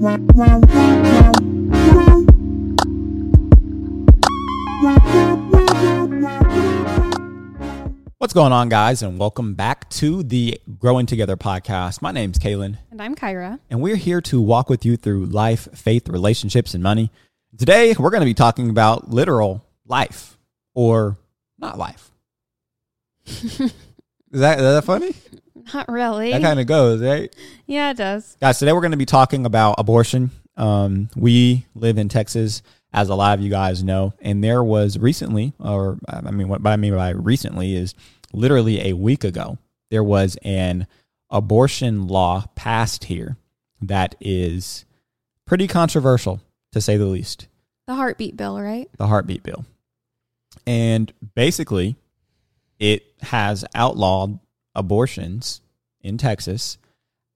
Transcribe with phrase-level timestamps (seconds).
[0.00, 0.14] What's
[8.32, 12.00] going on, guys, and welcome back to the Growing Together podcast.
[12.00, 13.58] My name's Kaelin, And I'm Kyrah.
[13.68, 17.10] and we're here to walk with you through life, faith, relationships, and money.
[17.58, 20.38] Today, we're going to be talking about literal life
[20.72, 21.18] or
[21.58, 22.10] not life.
[23.26, 23.60] is,
[24.32, 25.14] that, is that funny?
[25.74, 26.32] Not really.
[26.32, 27.34] That kind of goes, right?
[27.66, 28.36] yeah, it does.
[28.40, 30.30] Guys, today we're going to be talking about abortion.
[30.56, 34.98] Um, we live in Texas, as a lot of you guys know, and there was
[34.98, 37.94] recently, or I mean, what I mean by recently is
[38.32, 39.58] literally a week ago,
[39.90, 40.86] there was an
[41.30, 43.36] abortion law passed here
[43.82, 44.84] that is
[45.46, 46.40] pretty controversial,
[46.72, 47.46] to say the least.
[47.86, 48.88] The heartbeat bill, right?
[48.98, 49.64] The heartbeat bill.
[50.66, 51.96] And basically,
[52.78, 54.38] it has outlawed
[54.74, 55.60] abortions
[56.00, 56.78] in Texas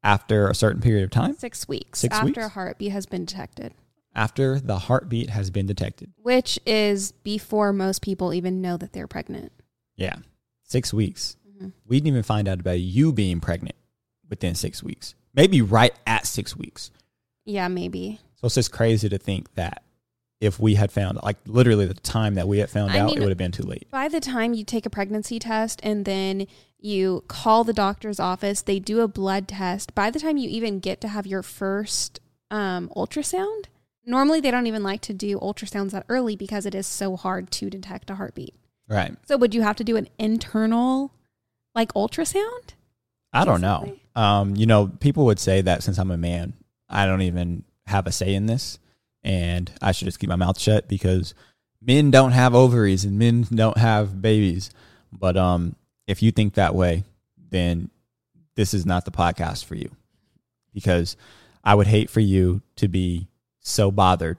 [0.02, 1.34] after a certain period of time.
[1.37, 2.38] Six weeks Six after weeks?
[2.38, 3.73] a heartbeat has been detected,
[4.15, 6.12] after the heartbeat has been detected.
[6.23, 9.53] which is before most people even know that they're pregnant.
[9.97, 10.17] Yeah,
[10.64, 11.36] six weeks.
[11.61, 11.73] Mhm.
[11.86, 13.77] We didn't even find out about you being pregnant
[14.28, 15.14] within six weeks.
[15.34, 16.91] Maybe right at six weeks.
[17.45, 18.20] Yeah, maybe.
[18.36, 19.83] So it's just crazy to think that
[20.45, 23.19] if we had found, like literally the time that we had found I out, mean-
[23.19, 23.91] it would have been too late.
[23.91, 26.47] By the time you take a pregnancy test and then
[26.78, 29.95] you call the doctor's office, they do a blood test.
[29.95, 32.20] By the time you even get to have your first
[32.51, 33.64] um, ultrasound,
[34.05, 37.51] normally they don't even like to do ultrasounds that early because it is so hard
[37.53, 38.55] to detect a heartbeat.
[38.86, 39.14] Right.
[39.27, 41.11] So would you have to do an internal
[41.75, 42.75] like ultrasound?
[43.33, 43.97] I don't know.
[44.14, 46.53] Um, you know, people would say that since I'm a man,
[46.89, 48.79] I don't even have a say in this,
[49.25, 51.34] and I should just keep my mouth shut because
[51.80, 54.70] men don't have ovaries and men don't have babies.
[55.12, 57.05] But um, if you think that way,
[57.50, 57.91] then
[58.56, 59.91] this is not the podcast for you,
[60.72, 61.17] because
[61.62, 63.28] I would hate for you to be
[63.61, 64.39] so bothered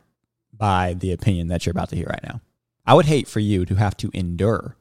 [0.53, 2.41] by the opinion that you're about to hear right now.
[2.85, 4.75] I would hate for you to have to endure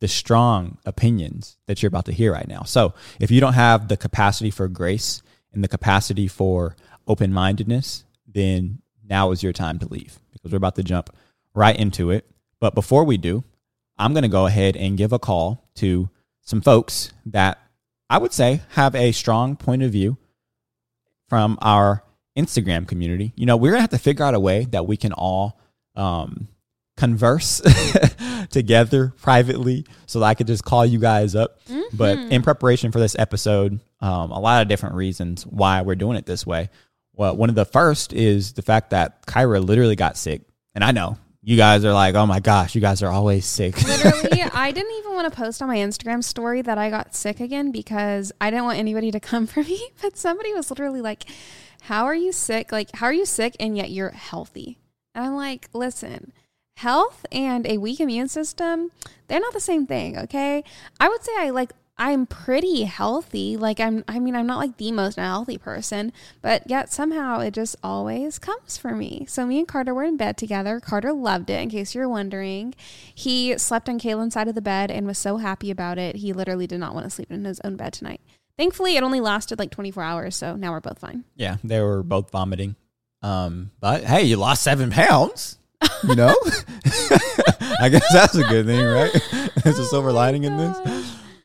[0.00, 2.62] the strong opinions that you're about to hear right now.
[2.64, 5.22] So, if you don't have the capacity for grace
[5.52, 6.76] and the capacity for
[7.06, 11.10] open mindedness, then now is your time to leave because we're about to jump
[11.54, 12.26] right into it.
[12.60, 13.44] But before we do,
[13.98, 16.08] I'm going to go ahead and give a call to
[16.40, 17.58] some folks that
[18.08, 20.16] I would say have a strong point of view
[21.28, 22.04] from our
[22.36, 23.32] Instagram community.
[23.36, 25.58] You know, we're going to have to figure out a way that we can all
[25.96, 26.48] um,
[26.96, 27.60] converse
[28.50, 31.60] together privately so that I could just call you guys up.
[31.92, 36.16] But in preparation for this episode, um, a lot of different reasons why we're doing
[36.16, 36.70] it this way.
[37.14, 40.42] Well, one of the first is the fact that Kyrah literally got sick.
[40.74, 43.80] And I know you guys are like, oh my gosh, you guys are always sick.
[43.86, 47.40] Literally, I didn't even want to post on my Instagram story that I got sick
[47.40, 49.90] again because I didn't want anybody to come for me.
[50.00, 51.24] But somebody was literally like,
[51.82, 52.70] How are you sick?
[52.70, 54.78] Like, how are you sick and yet you're healthy?
[55.14, 56.32] And I'm like, Listen,
[56.76, 58.92] health and a weak immune system,
[59.26, 60.62] they're not the same thing, okay?
[61.00, 63.56] I would say I like, I'm pretty healthy.
[63.56, 67.52] Like I'm I mean I'm not like the most unhealthy person, but yet somehow it
[67.54, 69.26] just always comes for me.
[69.28, 70.80] So me and Carter were in bed together.
[70.80, 72.74] Carter loved it in case you're wondering.
[73.14, 76.16] He slept on Kaelin's side of the bed and was so happy about it.
[76.16, 78.20] He literally did not want to sleep in his own bed tonight.
[78.58, 81.24] Thankfully, it only lasted like 24 hours, so now we're both fine.
[81.36, 82.76] yeah, they were both vomiting.
[83.22, 85.58] Um, but hey, you lost seven pounds.
[86.06, 86.34] You know,
[87.80, 89.12] I guess that's a good thing, right?
[89.64, 90.76] There's a silver lining in this.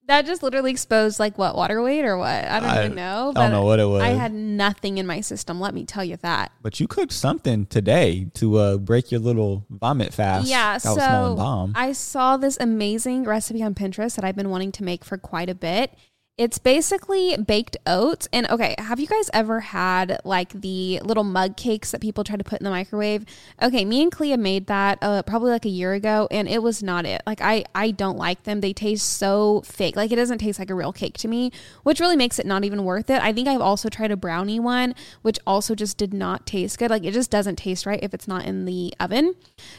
[0.07, 2.28] That just literally exposed like what water weight or what?
[2.29, 3.34] I don't I- even know.
[3.35, 4.01] I don't know what it was.
[4.01, 5.59] I had nothing in my system.
[5.59, 6.53] Let me tell you that.
[6.62, 10.47] But you cooked something today to uh, break your little vomit fast.
[10.47, 11.73] Yeah, so bomb.
[11.75, 15.50] I saw this amazing recipe on Pinterest that I've been wanting to make for quite
[15.50, 15.91] a bit.
[16.38, 18.30] It's basically baked oats.
[18.31, 22.36] And okay, have you guys ever had like the little mug cakes that people try
[22.36, 23.25] to put in the microwave?
[23.59, 26.84] Okay, me and Clea made that uh, probably like a year ago, and it was
[26.84, 27.24] not it.
[27.25, 28.62] Like I, I don't like them.
[28.62, 29.96] They taste so fake.
[29.96, 32.64] Like it doesn't taste like a real cake to me, which really makes it not
[32.64, 33.19] even worth it.
[33.19, 34.94] I think I've also tried a brownie one,
[35.24, 36.92] which also just did not taste good.
[36.92, 39.34] Like it just doesn't taste right if it's not in the oven.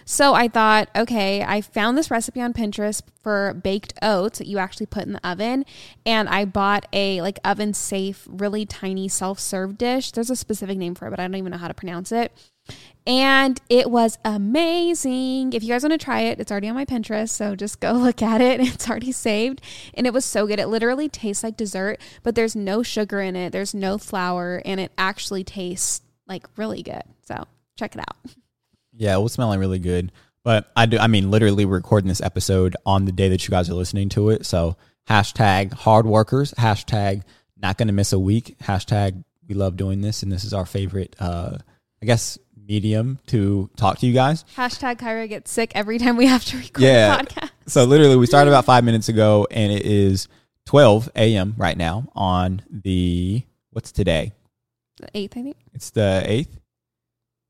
[0.04, 4.58] So I thought, okay, I found this recipe on Pinterest for baked oats that you
[4.58, 5.64] actually put in the oven,
[6.04, 10.12] and I bought a like oven safe, really tiny self serve dish.
[10.12, 12.32] There's a specific name for it, but I don't even know how to pronounce it.
[13.06, 15.54] And it was amazing.
[15.54, 17.30] If you guys want to try it, it's already on my Pinterest.
[17.30, 18.60] So just go look at it.
[18.60, 19.62] It's already saved.
[19.94, 20.58] And it was so good.
[20.58, 24.78] It literally tastes like dessert, but there's no sugar in it, there's no flour, and
[24.78, 27.02] it actually tastes like really good.
[27.22, 27.46] So
[27.76, 28.16] check it out.
[29.00, 30.10] Yeah, it was smelling really good.
[30.42, 30.98] But I do.
[30.98, 34.08] I mean, literally, we're recording this episode on the day that you guys are listening
[34.08, 34.44] to it.
[34.44, 34.76] So
[35.08, 36.52] hashtag hard workers.
[36.58, 37.22] Hashtag
[37.56, 38.56] not going to miss a week.
[38.62, 41.58] Hashtag we love doing this, and this is our favorite, uh,
[42.02, 44.44] I guess, medium to talk to you guys.
[44.56, 47.14] Hashtag Kyrah gets sick every time we have to record Yeah.
[47.20, 47.50] a podcast.
[47.66, 50.28] So literally, we started about five minutes ago, and it is
[50.66, 51.54] 12 a.m.
[51.56, 54.32] right now on the what's today?
[54.98, 55.56] The eighth, I think.
[55.72, 56.58] It's the eighth.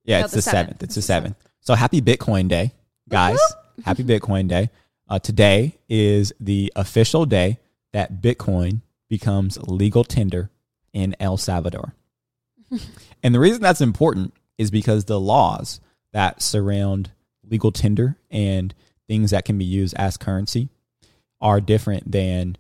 [0.05, 0.67] Yeah, No, it's the the seventh.
[0.69, 0.83] seventh.
[0.83, 1.37] It's It's the the seventh.
[1.61, 2.73] So happy Bitcoin Day,
[3.09, 3.39] guys!
[3.85, 4.71] happy Bitcoin Day.
[5.09, 7.59] Uh, today is the official day
[7.93, 10.51] that Bitcoin becomes legal tender
[10.93, 11.95] in El Salvador.
[13.23, 15.81] and the reason that's important is because the laws
[16.13, 17.11] that surround
[17.43, 18.75] legal tender and
[19.07, 20.69] things that can be used as currency
[21.41, 22.57] are different than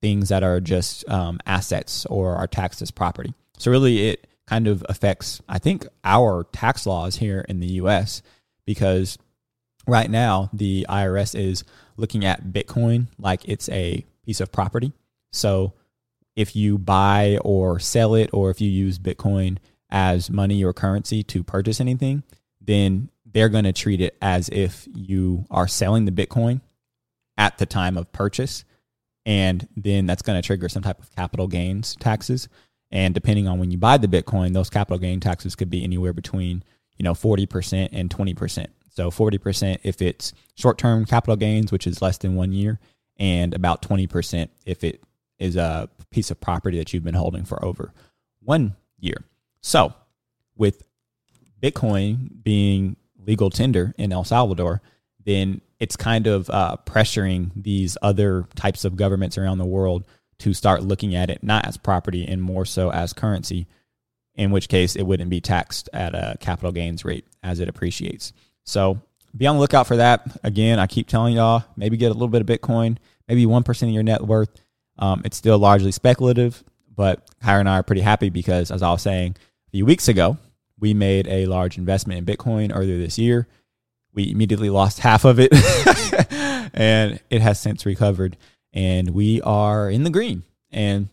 [0.00, 3.34] things that are just um, assets or are taxed as property.
[3.58, 8.22] So really, it kind of affects, I think, our tax laws here in the U.S.
[8.64, 9.18] because
[9.86, 11.64] right now the IRS is
[12.00, 14.92] looking at Bitcoin like it's a piece of property.
[15.32, 15.74] So
[16.34, 19.58] if you buy or sell it, or if you use Bitcoin
[19.90, 22.22] as money or currency to purchase anything,
[22.60, 26.60] then they're going to treat it as if you are selling the Bitcoin
[27.36, 28.64] at the time of purchase.
[29.26, 32.48] And then that's going to trigger some type of capital gains taxes.
[32.90, 36.12] And depending on when you buy the Bitcoin, those capital gain taxes could be anywhere
[36.12, 36.64] between,
[36.96, 38.66] you know, 40% and 20%.
[38.90, 42.78] So 40% if it's short term capital gains, which is less than one year,
[43.18, 45.02] and about 20% if it
[45.38, 47.92] is a piece of property that you've been holding for over
[48.40, 49.24] one year.
[49.62, 49.94] So
[50.56, 50.82] with
[51.62, 54.82] Bitcoin being legal tender in El Salvador,
[55.24, 60.04] then it's kind of uh, pressuring these other types of governments around the world
[60.38, 63.66] to start looking at it not as property and more so as currency,
[64.34, 68.32] in which case it wouldn't be taxed at a capital gains rate as it appreciates.
[68.64, 69.00] So
[69.36, 70.38] be on the lookout for that.
[70.42, 72.98] Again, I keep telling y'all, maybe get a little bit of Bitcoin,
[73.28, 74.50] maybe 1% of your net worth.
[74.98, 76.62] Um, it's still largely speculative,
[76.94, 79.36] but Kyrah and I are pretty happy because, as I was saying
[79.68, 80.36] a few weeks ago,
[80.78, 83.46] we made a large investment in Bitcoin earlier this year.
[84.12, 85.52] We immediately lost half of it,
[86.74, 88.36] and it has since recovered.
[88.72, 91.08] And we are in the green, and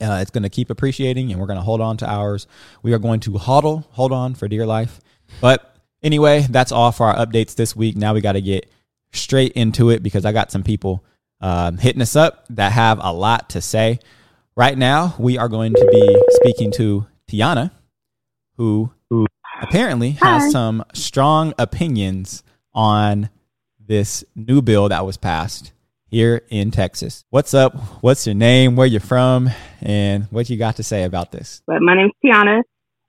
[0.00, 2.46] uh, it's going to keep appreciating, and we're going to hold on to ours.
[2.82, 5.00] We are going to hodl, hold on for dear life.
[5.40, 5.69] But
[6.02, 7.96] anyway, that's all for our updates this week.
[7.96, 8.70] Now we got to get
[9.12, 11.04] straight into it because I got some people
[11.40, 13.98] um, hitting us up that have a lot to say.
[14.56, 17.70] Right now, we are going to be speaking to Tiana,
[18.56, 18.90] who
[19.62, 20.50] apparently has Hi.
[20.50, 22.42] some strong opinions
[22.74, 23.30] on
[23.78, 25.72] this new bill that was passed
[26.06, 27.24] here in Texas.
[27.30, 27.74] What's up?
[28.02, 28.76] What's your name?
[28.76, 29.50] Where you're from?
[29.80, 31.62] And what you got to say about this?
[31.66, 32.58] But my name's Tiana.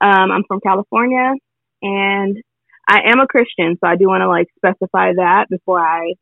[0.00, 1.32] Um, I'm from California,
[1.82, 2.36] and
[2.88, 6.14] I am a Christian, so I do want to like specify that before I,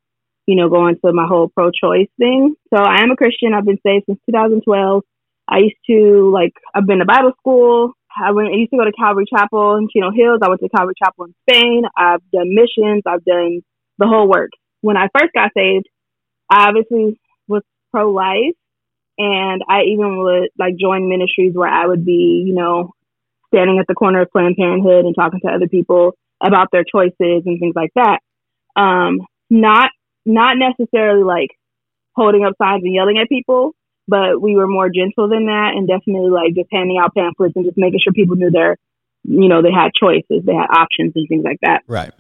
[0.47, 2.55] you know, go into my whole pro-choice thing.
[2.75, 3.55] So I am a Christian.
[3.55, 5.03] I've been saved since 2012.
[5.49, 7.93] I used to like I've been to Bible school.
[8.23, 8.49] I went.
[8.49, 10.41] I used to go to Calvary Chapel in Chino Hills.
[10.43, 11.85] I went to Calvary Chapel in Spain.
[11.97, 13.03] I've done missions.
[13.07, 13.63] I've done
[13.99, 14.51] the whole work.
[14.81, 15.89] When I first got saved,
[16.51, 17.19] I obviously
[17.49, 18.57] was pro-life,
[19.19, 22.93] and I even would like join ministries where I would be, you know,
[23.49, 27.43] standing at the corner of Planned Parenthood and talking to other people about their choices
[27.45, 28.21] and things like that.
[28.77, 29.91] Um, not
[30.25, 31.51] not necessarily like
[32.15, 33.75] holding up signs and yelling at people,
[34.07, 37.65] but we were more gentle than that, and definitely like just handing out pamphlets and
[37.65, 38.77] just making sure people knew their,
[39.25, 41.83] you know, they had choices, they had options and things like that.
[41.87, 42.13] Right.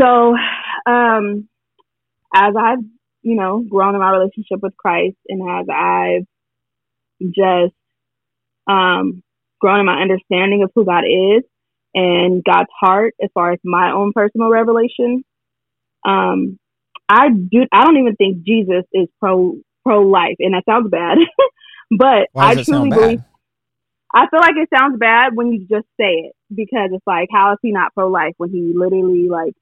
[0.00, 0.34] So,
[0.86, 1.48] um,
[2.34, 2.78] as I've,
[3.22, 6.26] you know, grown in my relationship with Christ and as I've
[7.20, 7.74] just
[8.66, 9.22] um,
[9.60, 11.42] grown in my understanding of who God is
[11.94, 15.24] and God's heart as far as my own personal revelation,
[16.06, 16.58] um,
[17.08, 17.66] I do.
[17.72, 21.18] I don't even think Jesus is pro pro life, and that sounds bad,
[21.90, 23.20] but I truly believe.
[24.12, 27.52] I feel like it sounds bad when you just say it because it's like, how
[27.52, 29.54] is he not pro life when he literally like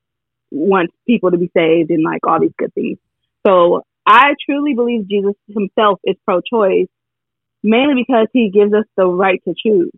[0.51, 2.99] wants people to be saved and like all these good things.
[3.47, 6.89] So I truly believe Jesus himself is pro choice,
[7.63, 9.91] mainly because he gives us the right to choose.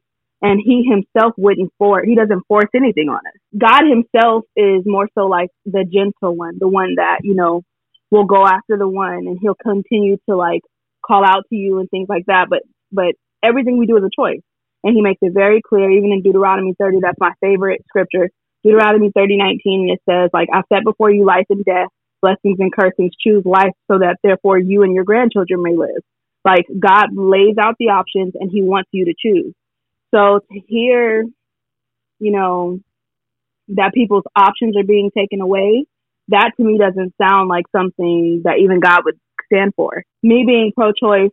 [0.42, 3.40] And he himself wouldn't force, he doesn't force anything on us.
[3.56, 7.62] God himself is more so like the gentle one, the one that, you know,
[8.10, 10.62] will go after the one and he'll continue to like
[11.06, 12.46] call out to you and things like that.
[12.48, 14.40] But, but everything we do is a choice.
[14.82, 18.30] And he makes it very clear, even in Deuteronomy 30, that's my favorite scripture.
[18.64, 21.88] Deuteronomy 30, 19, it says, like, I've set before you life and death,
[22.22, 23.12] blessings and cursings.
[23.20, 26.02] Choose life so that therefore you and your grandchildren may live.
[26.44, 29.54] Like, God lays out the options and he wants you to choose.
[30.14, 31.24] So to hear,
[32.18, 32.80] you know,
[33.68, 35.86] that people's options are being taken away,
[36.28, 39.18] that to me doesn't sound like something that even God would
[39.52, 40.04] stand for.
[40.22, 41.30] Me being pro choice,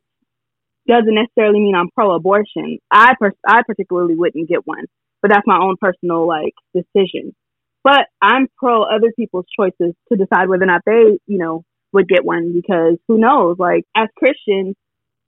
[0.87, 2.79] doesn't necessarily mean I'm pro-abortion.
[2.89, 4.85] I pers- I particularly wouldn't get one,
[5.21, 7.35] but that's my own personal like decision.
[7.83, 12.07] But I'm pro other people's choices to decide whether or not they, you know, would
[12.07, 13.57] get one because who knows?
[13.59, 14.75] Like as Christians,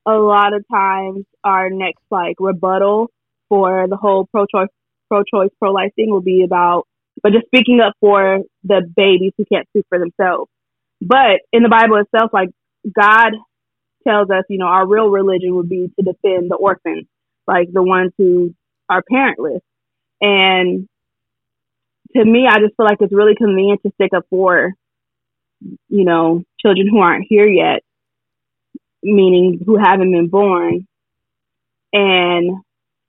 [0.05, 3.11] a lot of times our next like rebuttal
[3.49, 4.69] for the whole pro-choice,
[5.09, 6.87] pro-choice, pro-life thing will be about,
[7.21, 10.49] but just speaking up for the babies who can't speak for themselves.
[11.01, 12.49] But in the Bible itself, like
[12.91, 13.31] God
[14.07, 17.07] tells us, you know, our real religion would be to defend the orphans,
[17.47, 18.53] like the ones who
[18.89, 19.61] are parentless.
[20.21, 20.87] And
[22.15, 24.73] to me, I just feel like it's really convenient to stick up for,
[25.89, 27.83] you know, children who aren't here yet,
[29.03, 30.87] meaning who haven't been born,
[31.93, 32.57] and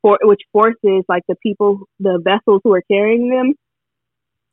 [0.03, 3.55] for which forces like the people, the vessels who are carrying them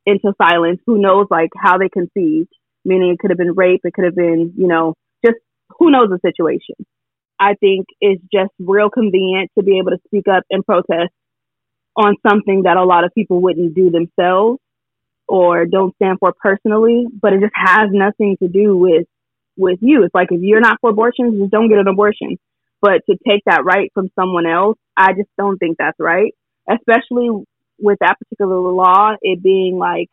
[0.06, 0.80] into silence.
[0.86, 2.50] Who knows like how they conceived?
[2.86, 4.94] Meaning it could have been rape, it could have been, you know,
[5.26, 5.38] just
[5.78, 6.76] who knows the situation.
[7.40, 11.12] I think it's just real convenient to be able to speak up and protest
[11.96, 14.60] on something that a lot of people wouldn't do themselves
[15.28, 19.06] or don't stand for personally, but it just has nothing to do with
[19.58, 20.04] with you.
[20.04, 22.38] It's like if you're not for abortions, just don't get an abortion.
[22.82, 26.34] But to take that right from someone else, I just don't think that's right.
[26.70, 27.30] Especially
[27.80, 30.10] with that particular law, it being like,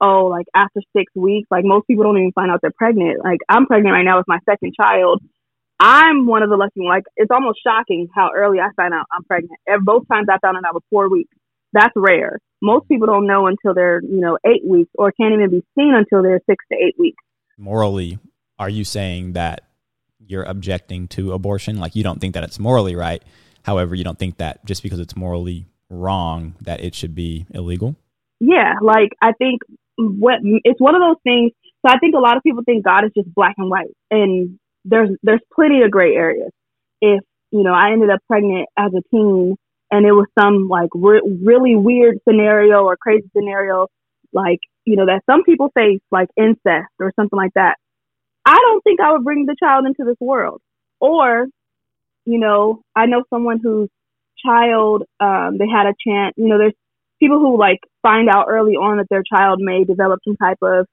[0.00, 3.24] oh, like after six weeks, like most people don't even find out they're pregnant.
[3.24, 5.22] Like I'm pregnant right now with my second child.
[5.80, 6.88] I'm one of the lucky ones.
[6.88, 9.58] Like it's almost shocking how early I find out I'm pregnant.
[9.82, 11.34] Both times I found out I was four weeks.
[11.72, 12.38] That's rare.
[12.62, 15.92] Most people don't know until they're, you know, eight weeks or can't even be seen
[15.94, 17.22] until they're six to eight weeks.
[17.58, 18.18] Morally,
[18.58, 19.64] are you saying that
[20.26, 21.78] you're objecting to abortion?
[21.78, 23.22] Like you don't think that it's morally right.
[23.62, 27.96] However, you don't think that just because it's morally wrong that it should be illegal?
[28.40, 29.62] Yeah, like I think
[29.96, 31.52] what it's one of those things.
[31.84, 34.58] So I think a lot of people think God is just black and white, and
[34.84, 36.50] there's there's plenty of gray areas.
[37.00, 39.56] If you know, I ended up pregnant as a teen,
[39.90, 43.86] and it was some like re- really weird scenario or crazy scenario,
[44.32, 47.76] like you know that some people face, like incest or something like that.
[48.44, 50.60] I don't think I would bring the child into this world.
[51.00, 51.46] Or,
[52.24, 53.88] you know, I know someone whose
[54.44, 56.34] child um, they had a chance.
[56.36, 56.74] You know, there's
[57.20, 60.86] people who like find out early on that their child may develop some type of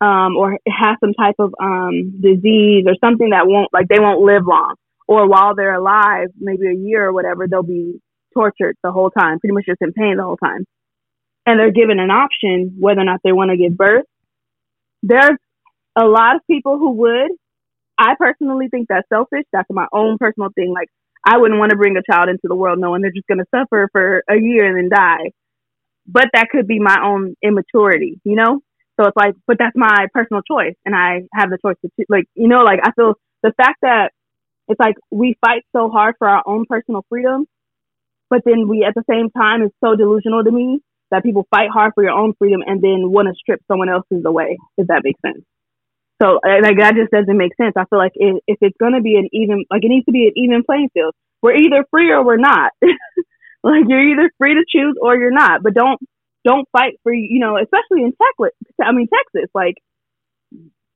[0.00, 4.20] um, or have some type of um, disease or something that won't like they won't
[4.20, 4.74] live long.
[5.08, 8.00] Or while they're alive, maybe a year or whatever, they'll be
[8.34, 10.64] tortured the whole time, pretty much just in pain the whole time.
[11.44, 14.04] And they're given an option whether or not they want to give birth.
[15.02, 15.38] There's
[15.96, 17.30] a lot of people who would.
[17.98, 19.44] I personally think that's selfish.
[19.52, 20.72] That's my own personal thing.
[20.74, 20.88] Like,
[21.24, 23.46] I wouldn't want to bring a child into the world knowing they're just going to
[23.54, 25.30] suffer for a year and then die.
[26.06, 28.60] But that could be my own immaturity, you know?
[28.98, 30.74] So it's like, but that's my personal choice.
[30.84, 34.10] And I have the choice to, like, you know, like, I feel the fact that
[34.68, 37.46] it's like we fight so hard for our own personal freedom,
[38.30, 40.80] but then we at the same time is so delusional to me
[41.10, 44.24] that people fight hard for your own freedom and then want to strip someone else's
[44.24, 45.44] away, if that makes sense.
[46.22, 47.74] So like that just doesn't make sense.
[47.76, 50.12] I feel like if, if it's going to be an even, like it needs to
[50.12, 51.14] be an even playing field.
[51.42, 52.70] We're either free or we're not.
[53.64, 55.62] like you're either free to choose or you're not.
[55.62, 56.00] But don't
[56.44, 58.56] don't fight for you know, especially in Texas.
[58.80, 59.74] I mean Texas, like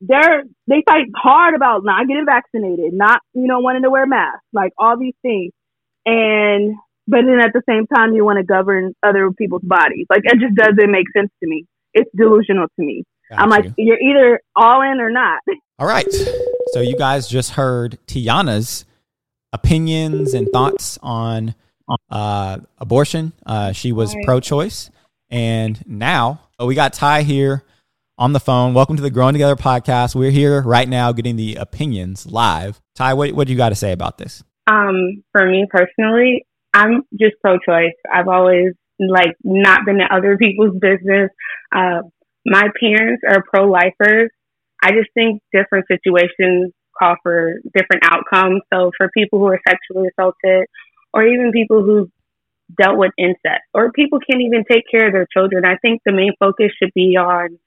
[0.01, 4.47] they're they fight hard about not getting vaccinated, not you know wanting to wear masks,
[4.53, 5.53] like all these things.
[6.05, 6.77] And
[7.09, 10.07] but then at the same time, you want to govern other people's bodies.
[10.09, 11.67] Like it just doesn't make sense to me.
[11.95, 13.05] It's delusional to me.
[13.31, 13.51] Got I'm you.
[13.51, 15.41] like, you're either all in or not.
[15.79, 16.11] All right.
[16.73, 18.87] So you guys just heard Tiana's
[19.53, 21.55] opinions and thoughts on
[22.11, 23.33] uh, abortion.
[23.45, 24.25] Uh, she was right.
[24.25, 24.91] pro-choice,
[25.29, 27.63] and now we got Ty here
[28.17, 28.73] on the phone.
[28.73, 30.15] Welcome to the Growing Together podcast.
[30.15, 32.81] We're here right now getting the opinions live.
[32.95, 34.43] Ty, what what do you got to say about this?
[34.67, 37.95] Um, for me personally, I'm just pro-choice.
[38.11, 41.31] I've always like not been in other people's business.
[41.75, 42.01] Uh,
[42.47, 44.31] my parents are pro lifers.
[44.83, 48.63] I just think different situations call for different outcomes.
[48.73, 50.67] So for people who are sexually assaulted,
[51.13, 52.11] or even people who
[52.81, 56.13] dealt with incest, or people can't even take care of their children, I think the
[56.13, 57.59] main focus should be on,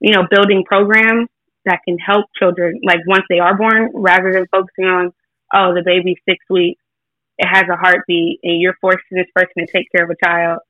[0.00, 1.28] you know, building programs
[1.64, 5.12] that can help children, like once they are born, rather than focusing on,
[5.54, 6.80] oh, the baby's six weeks,
[7.38, 10.60] it has a heartbeat, and you're forcing this person to take care of a child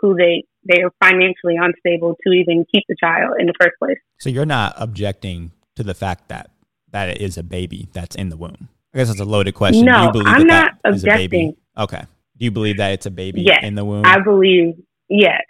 [0.00, 3.98] who they they are financially unstable to even keep the child in the first place.
[4.18, 6.50] So you're not objecting to the fact that
[6.92, 8.68] that it is a baby that's in the womb.
[8.94, 9.84] I guess that's a loaded question.
[9.84, 11.56] No, I'm not that objecting.
[11.76, 12.02] Okay.
[12.36, 14.04] Do you believe that it's a baby yes, in the womb?
[14.04, 14.74] I believe.
[15.08, 15.42] Yes,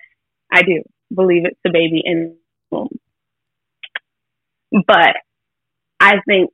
[0.51, 0.83] I do
[1.15, 2.37] believe it's a baby in
[2.71, 2.89] the womb.
[4.87, 5.17] But
[6.01, 6.51] I think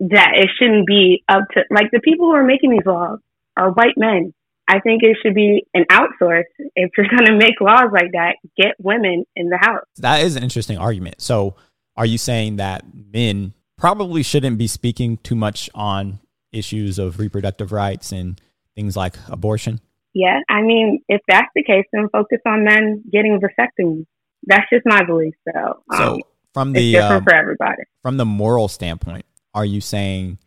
[0.00, 3.20] that it shouldn't be up to like the people who are making these laws
[3.56, 4.32] are white men.
[4.68, 6.44] I think it should be an outsource.
[6.76, 9.84] If you're going to make laws like that, get women in the house.
[9.98, 11.20] That is an interesting argument.
[11.20, 11.56] So,
[11.96, 16.20] are you saying that men probably shouldn't be speaking too much on
[16.52, 18.40] issues of reproductive rights and
[18.74, 19.80] things like abortion?
[20.14, 24.06] Yeah, I mean, if that's the case, then focus on men getting vasectomies.
[24.44, 25.34] That's just my belief.
[25.52, 26.20] So, um, so
[26.52, 27.82] from the different um, for everybody.
[28.02, 30.38] From the moral standpoint, are you saying,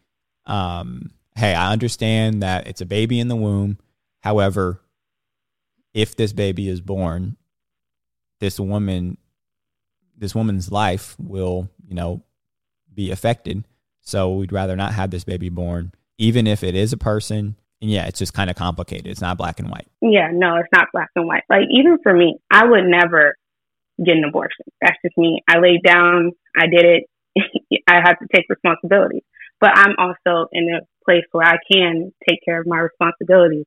[0.45, 3.79] um, "Hey, I understand that it's a baby in the womb.
[4.25, 4.81] However,
[5.93, 7.37] if this baby is born,
[8.39, 9.19] this woman,
[10.17, 12.23] this woman's life will, you know,
[12.91, 13.65] be affected.
[14.01, 17.91] So we'd rather not have this baby born, even if it is a person." And
[17.91, 19.05] yeah, it's just kind of complicated.
[19.05, 19.87] It's not black and white.
[20.01, 21.43] Yeah, no, it's not black and white.
[21.47, 23.35] Like even for me, I would never
[24.03, 24.65] get an abortion.
[24.81, 25.43] That's just me.
[25.47, 27.03] I laid down, I did it.
[27.87, 29.23] I have to take responsibility.
[29.61, 33.65] But I'm also in a place where I can take care of my responsibilities.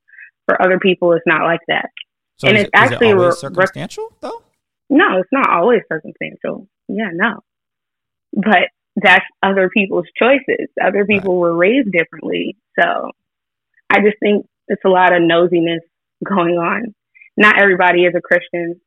[0.49, 1.89] For other people, it's not like that.
[2.37, 4.41] So and it's actually it re- circumstantial, though.
[4.89, 6.67] No, it's not always circumstantial.
[6.87, 7.41] Yeah, no.
[8.33, 10.67] But that's other people's choices.
[10.83, 11.39] Other people right.
[11.39, 12.57] were raised differently.
[12.79, 13.11] So
[13.91, 15.81] I just think it's a lot of nosiness
[16.27, 16.95] going on.
[17.37, 18.81] Not everybody is a Christian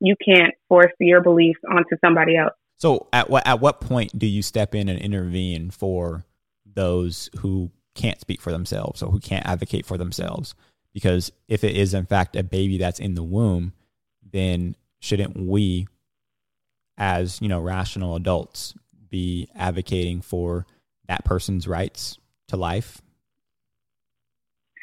[0.00, 2.52] you can't force your beliefs onto somebody else.
[2.76, 6.26] So at what at what point do you step in and intervene for
[6.66, 10.54] those who can't speak for themselves or who can't advocate for themselves?
[10.96, 13.74] Because if it is in fact a baby that's in the womb,
[14.32, 15.88] then shouldn't we
[16.96, 18.72] as, you know, rational adults
[19.10, 20.64] be advocating for
[21.06, 22.16] that person's rights
[22.48, 23.02] to life?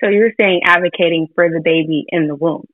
[0.03, 2.67] So you're saying advocating for the baby in the womb.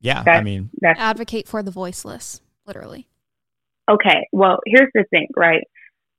[0.00, 3.06] Yeah, that's, I mean, that's, advocate for the voiceless, literally.
[3.88, 5.62] Okay, well, here's the thing, right?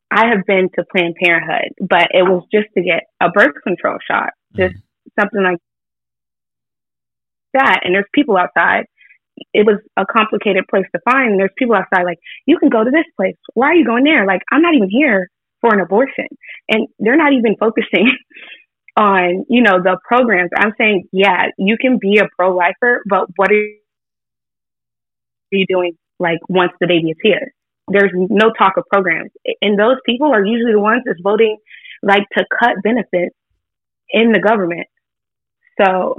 [0.10, 3.98] I have been to Planned Parenthood, but it was just to get a birth control
[4.10, 5.22] shot, just mm-hmm.
[5.22, 5.60] something like
[7.54, 7.82] that.
[7.84, 8.86] And there's people outside.
[9.54, 11.40] It was a complicated place to find.
[11.40, 13.36] There's people outside, like, you can go to this place.
[13.54, 14.26] Why are you going there?
[14.26, 15.30] Like, I'm not even here
[15.62, 16.28] for an abortion.
[16.70, 18.16] And they're not even focusing
[18.98, 20.50] on, you know, the programs.
[20.58, 23.66] I'm saying, yeah, you can be a pro lifer, but what are
[25.52, 27.54] you doing like once the baby is here?
[27.88, 29.32] There's no talk of programs.
[29.62, 31.58] And those people are usually the ones that's voting
[32.04, 33.36] like to cut benefits
[34.10, 34.88] in the government.
[35.80, 36.16] So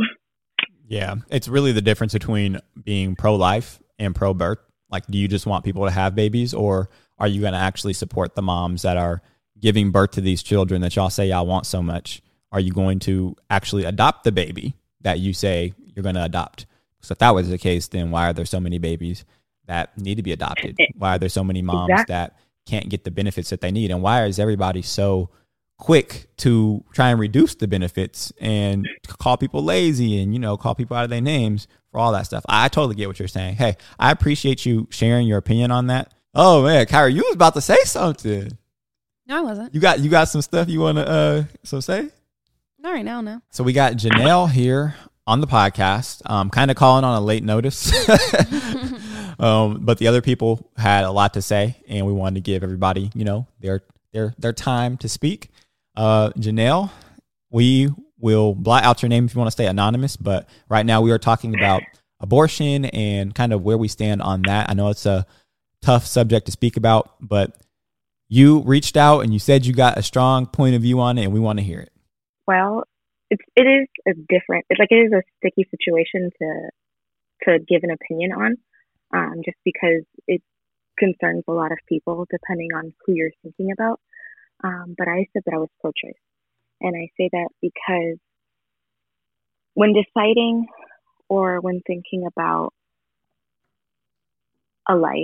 [0.92, 1.14] Yeah.
[1.30, 4.58] It's really the difference between being pro life and pro birth.
[4.90, 8.34] Like do you just want people to have babies or are you gonna actually support
[8.34, 9.22] the moms that are
[9.58, 12.20] giving birth to these children that y'all say y'all want so much?
[12.50, 16.66] Are you going to actually adopt the baby that you say you're going to adopt?
[17.00, 19.24] So if that was the case, then why are there so many babies
[19.66, 20.76] that need to be adopted?
[20.78, 22.12] Eh, why are there so many moms exactly.
[22.12, 23.90] that can't get the benefits that they need?
[23.90, 25.30] And why is everybody so
[25.82, 30.76] quick to try and reduce the benefits and call people lazy and you know call
[30.76, 32.44] people out of their names for all that stuff?
[32.48, 33.56] I totally get what you're saying.
[33.56, 36.14] Hey, I appreciate you sharing your opinion on that.
[36.36, 38.56] Oh man, Kyrie, you was about to say something.
[39.26, 39.74] No, I wasn't.
[39.74, 42.10] You got you got some stuff you want to uh so say?
[42.78, 43.42] Not right now, no.
[43.50, 44.94] So we got Janelle here
[45.26, 47.92] on the podcast, um, kind of calling on a late notice.
[49.40, 52.62] um, but the other people had a lot to say, and we wanted to give
[52.62, 55.50] everybody, you know, their their their time to speak.
[55.96, 56.90] Uh, Janelle,
[57.50, 61.00] we will blot out your name if you want to stay anonymous, but right now
[61.00, 61.82] we are talking about
[62.20, 64.70] abortion and kind of where we stand on that.
[64.70, 65.26] I know it's a
[65.82, 67.56] tough subject to speak about, but
[68.28, 71.24] you reached out and you said you got a strong point of view on it,
[71.24, 71.92] and we want to hear it
[72.46, 72.84] well,
[73.30, 74.66] it's it is a different.
[74.68, 76.70] It's like it is a sticky situation to
[77.44, 78.56] to give an opinion on,
[79.14, 80.42] um, just because it
[80.98, 84.00] concerns a lot of people depending on who you're thinking about.
[84.64, 86.14] Um, but I said that I was pro-choice,
[86.80, 88.18] and I say that because
[89.74, 90.66] when deciding
[91.28, 92.72] or when thinking about
[94.88, 95.16] a life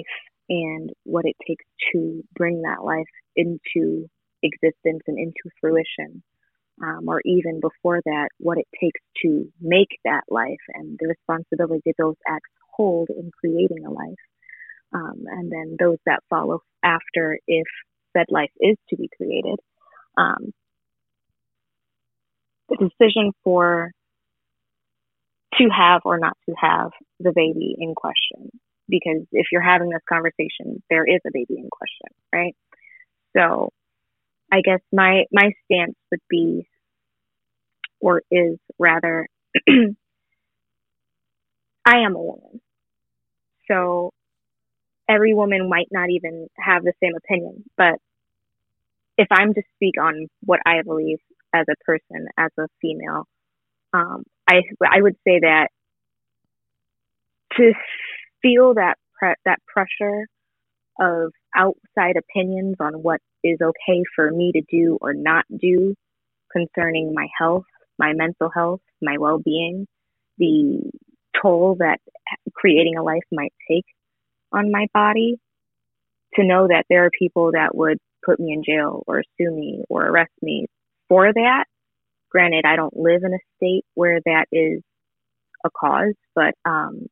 [0.48, 4.08] and what it takes to bring that life into
[4.42, 6.22] existence and into fruition,
[6.82, 11.82] um, or even before that, what it takes to make that life and the responsibility
[11.86, 14.24] that those acts hold in creating a life.
[14.94, 17.66] Um, and then those that follow after if
[18.16, 19.58] said life is to be created.
[20.16, 20.52] Um,
[22.68, 23.92] the decision for
[25.54, 26.90] to have or not to have
[27.20, 28.50] the baby in question.
[28.88, 32.56] Because if you're having this conversation, there is a baby in question, right?
[33.36, 33.70] So
[34.52, 36.66] I guess my my stance would be,
[38.00, 39.28] or is rather,
[41.84, 42.60] I am a woman,
[43.70, 44.10] so
[45.08, 47.94] every woman might not even have the same opinion, but
[49.16, 51.18] if I'm to speak on what I believe
[51.52, 53.26] as a person, as a female,
[53.92, 55.68] um, I I would say that
[57.56, 57.72] to
[58.42, 60.26] feel that pre- that pressure
[61.00, 65.94] of outside opinions on what is okay for me to do or not do
[66.52, 67.64] concerning my health,
[67.98, 69.86] my mental health, my well-being,
[70.38, 70.82] the
[71.40, 71.98] toll that
[72.54, 73.84] creating a life might take
[74.52, 75.38] on my body
[76.34, 79.84] to know that there are people that would put me in jail or sue me
[79.88, 80.66] or arrest me
[81.08, 81.64] for that.
[82.30, 84.82] Granted, I don't live in a state where that is
[85.64, 87.06] a cause, but um,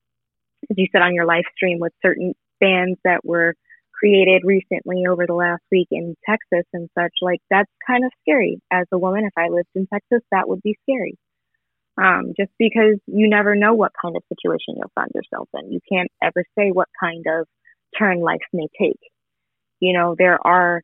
[0.70, 3.54] as you said on your live stream with certain bands that were
[3.92, 8.60] created recently over the last week in Texas and such, like that's kind of scary.
[8.70, 11.16] As a woman, if I lived in Texas, that would be scary.
[11.98, 15.72] Um, just because you never know what kind of situation you'll find yourself in.
[15.72, 17.46] You can't ever say what kind of
[17.98, 19.00] turn life may take.
[19.80, 20.82] You know, there are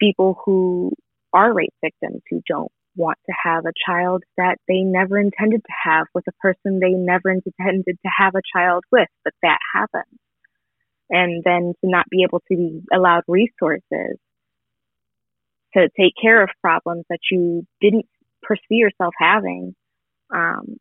[0.00, 0.92] people who
[1.32, 5.72] are rape victims who don't want to have a child that they never intended to
[5.84, 10.18] have with a person they never intended to have a child with, but that happens.
[11.10, 14.18] And then to not be able to be allowed resources
[15.74, 18.06] to take care of problems that you didn't
[18.42, 19.74] perceive yourself having.
[20.32, 20.76] Um,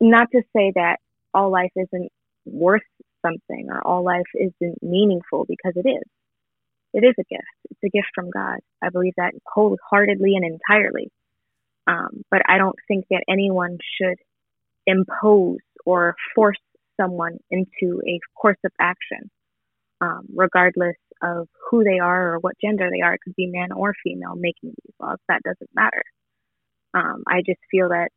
[0.00, 0.96] not to say that
[1.32, 2.10] all life isn't
[2.44, 2.82] worth
[3.24, 6.02] something or all life isn't meaningful because it is.
[6.92, 7.42] It is a gift.
[7.70, 8.58] It's a gift from God.
[8.82, 11.10] I believe that wholeheartedly and entirely.
[11.86, 14.18] Um, but I don't think that anyone should
[14.86, 16.58] impose or force
[17.00, 19.30] someone into a course of action,
[20.00, 23.14] um, regardless of who they are or what gender they are.
[23.14, 25.18] It could be man or female making these laws.
[25.28, 26.02] That doesn't matter.
[26.94, 28.10] Um, I just feel that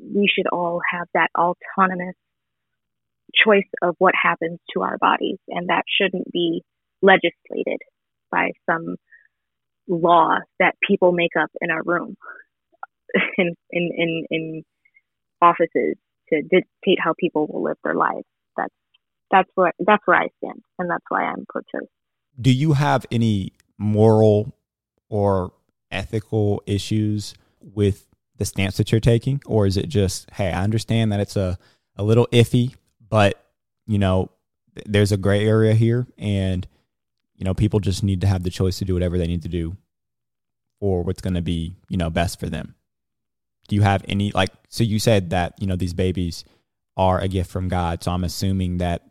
[0.00, 2.14] we should all have that autonomous
[3.34, 6.62] choice of what happens to our bodies, and that shouldn't be
[7.02, 7.78] legislated
[8.30, 8.96] by some
[9.88, 12.16] law that people make up in a room
[13.38, 14.62] in in in, in
[15.42, 15.96] offices
[16.30, 18.24] to dictate how people will live their lives.
[18.56, 18.74] That's
[19.30, 21.88] that's where that's where I stand, and that's why I'm pro-choice.
[22.40, 24.54] Do you have any moral
[25.08, 25.52] or
[25.90, 31.12] ethical issues with the stance that you're taking, or is it just, hey, I understand
[31.12, 31.58] that it's a
[31.96, 32.74] a little iffy,
[33.08, 33.44] but
[33.86, 34.30] you know,
[34.86, 36.66] there's a gray area here, and
[37.36, 39.48] you know, people just need to have the choice to do whatever they need to
[39.48, 39.76] do
[40.80, 42.74] for what's going to be, you know, best for them.
[43.68, 44.50] Do you have any like?
[44.68, 46.44] So you said that you know these babies
[46.96, 48.02] are a gift from God.
[48.02, 49.02] So I'm assuming that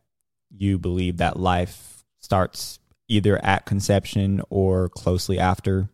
[0.51, 5.89] you believe that life starts either at conception or closely after,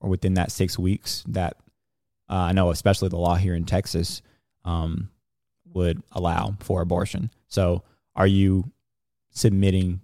[0.00, 1.24] or within that six weeks.
[1.28, 1.56] That
[2.30, 4.22] uh, I know, especially the law here in Texas,
[4.64, 5.10] um,
[5.72, 7.30] would allow for abortion.
[7.48, 7.82] So
[8.14, 8.70] are you
[9.30, 10.00] submitting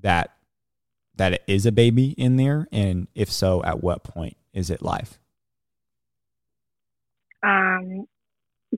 [0.00, 0.34] that
[1.16, 2.68] that it is a baby in there?
[2.72, 5.18] And if so, at what point is it life?
[7.42, 8.06] Um,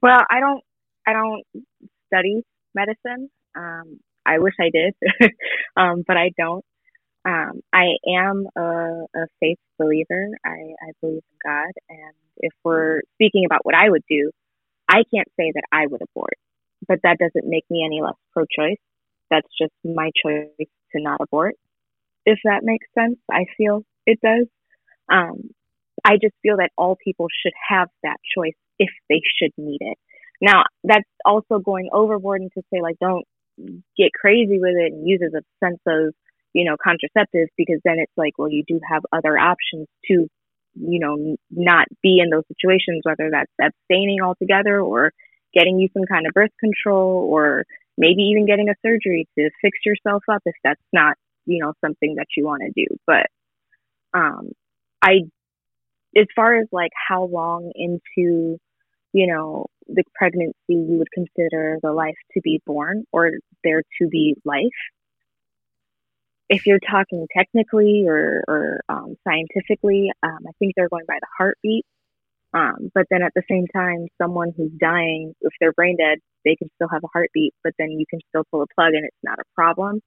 [0.03, 0.63] well, I don't,
[1.07, 1.43] I don't
[2.07, 2.43] study
[2.75, 3.31] medicine.
[3.57, 4.95] Um, I wish I did,
[5.77, 6.65] um, but I don't.
[7.25, 8.61] Um, I am a,
[9.15, 10.29] a faith believer.
[10.45, 14.31] I, I believe in God, and if we're speaking about what I would do,
[14.89, 16.39] I can't say that I would abort,
[16.89, 18.79] but that doesn't make me any less pro-choice.
[19.31, 21.55] That's just my choice to not abort
[22.27, 23.17] if that makes sense.
[23.31, 24.47] I feel it does.
[25.11, 25.51] Um,
[26.05, 29.99] I just feel that all people should have that choice if they should need it.
[30.41, 33.25] Now, that's also going overboard and to say, like, don't
[33.97, 36.15] get crazy with it and use as a sense of,
[36.53, 40.27] you know, contraceptives because then it's like, well, you do have other options to,
[40.75, 45.13] you know, not be in those situations, whether that's abstaining altogether or
[45.55, 47.65] getting you some kind of birth control or
[47.99, 52.15] maybe even getting a surgery to fix yourself up if that's not you know something
[52.17, 52.87] that you want to do.
[53.07, 53.27] But
[54.13, 54.51] um
[55.03, 55.21] i
[56.17, 58.59] as far as like how long into
[59.13, 63.31] you know the pregnancy you would consider the life to be born or
[63.65, 64.81] there to be life
[66.51, 71.29] if you're talking technically or, or um, scientifically um, i think they're going by the
[71.39, 71.85] heartbeat
[72.53, 76.57] um, but then at the same time someone who's dying if they're brain dead they
[76.57, 79.25] can still have a heartbeat but then you can still pull a plug and it's
[79.25, 80.01] not a problem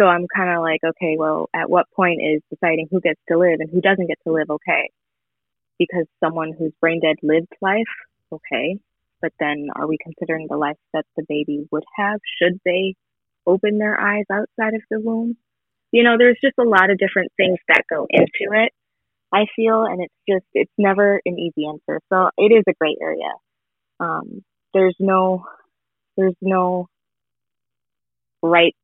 [0.00, 3.38] so I'm kind of like, okay, well, at what point is deciding who gets to
[3.38, 4.88] live and who doesn't get to live okay?
[5.78, 7.92] Because someone who's brain dead lived life,
[8.32, 8.78] okay.
[9.20, 12.94] But then are we considering the life that the baby would have should they
[13.46, 15.36] open their eyes outside of the womb?
[15.92, 18.72] You know, there's just a lot of different things that go into it,
[19.32, 22.00] I feel, and it's just, it's never an easy answer.
[22.12, 23.32] So it is a great area.
[23.98, 25.44] Um, there's no,
[26.16, 26.86] there's no
[28.42, 28.74] right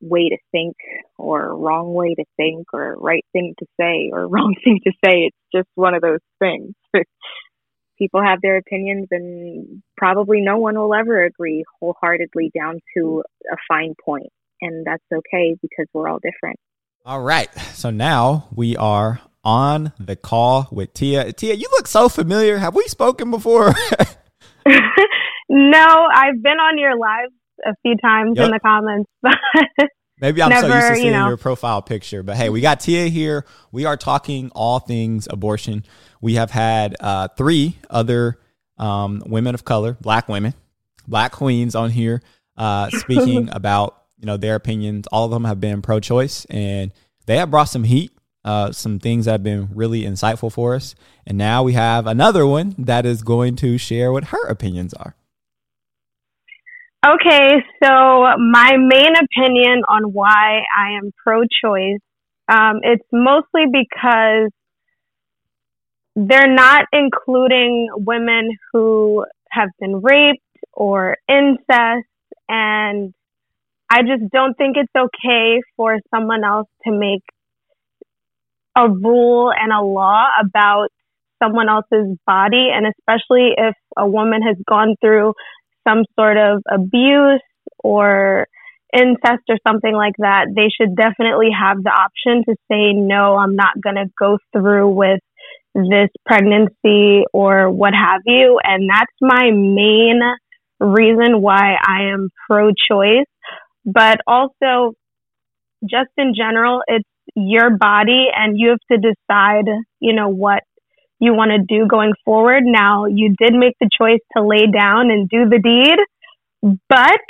[0.00, 0.76] way to think
[1.18, 5.28] or wrong way to think or right thing to say or wrong thing to say.
[5.28, 6.74] It's just one of those things.
[7.98, 13.56] People have their opinions and probably no one will ever agree wholeheartedly down to a
[13.68, 14.32] fine point.
[14.60, 16.58] And that's okay because we're all different.
[17.04, 17.52] All right.
[17.74, 21.32] So now we are on the call with Tia.
[21.32, 22.58] Tia, you look so familiar.
[22.58, 23.68] Have we spoken before?
[25.48, 27.30] no, I've been on your live
[27.66, 28.46] a few times yep.
[28.46, 29.88] in the comments, but
[30.20, 31.28] maybe I'm never, so used to seeing you know.
[31.28, 32.22] your profile picture.
[32.22, 33.46] But hey, we got Tia here.
[33.72, 35.84] We are talking all things abortion.
[36.20, 38.38] We have had uh, three other
[38.78, 40.54] um, women of color, black women,
[41.08, 42.22] black queens on here
[42.56, 45.06] uh, speaking about you know their opinions.
[45.10, 46.92] All of them have been pro-choice, and
[47.26, 48.12] they have brought some heat.
[48.42, 50.94] Uh, some things that have been really insightful for us.
[51.26, 55.14] And now we have another one that is going to share what her opinions are.
[57.06, 62.00] Okay, so my main opinion on why I am pro-choice,
[62.48, 64.50] um, it's mostly because
[66.16, 70.40] they're not including women who have been raped
[70.72, 72.08] or incest,
[72.48, 73.12] and
[73.90, 77.22] I just don't think it's okay for someone else to make
[78.76, 80.88] a rule and a law about
[81.42, 85.34] someone else's body, and especially if a woman has gone through
[85.88, 87.42] some sort of abuse
[87.82, 88.46] or
[88.96, 93.56] incest or something like that, they should definitely have the option to say, no, I'm
[93.56, 95.20] not going to go through with
[95.74, 98.60] this pregnancy or what have you.
[98.62, 100.20] And that's my main
[100.80, 103.26] reason why I am pro choice.
[103.92, 104.94] But also,
[105.82, 109.66] just in general, it's your body and you have to decide,
[110.00, 110.62] you know, what
[111.18, 112.64] you want to do going forward.
[112.64, 117.20] Now, you did make the choice to lay down and do the deed, but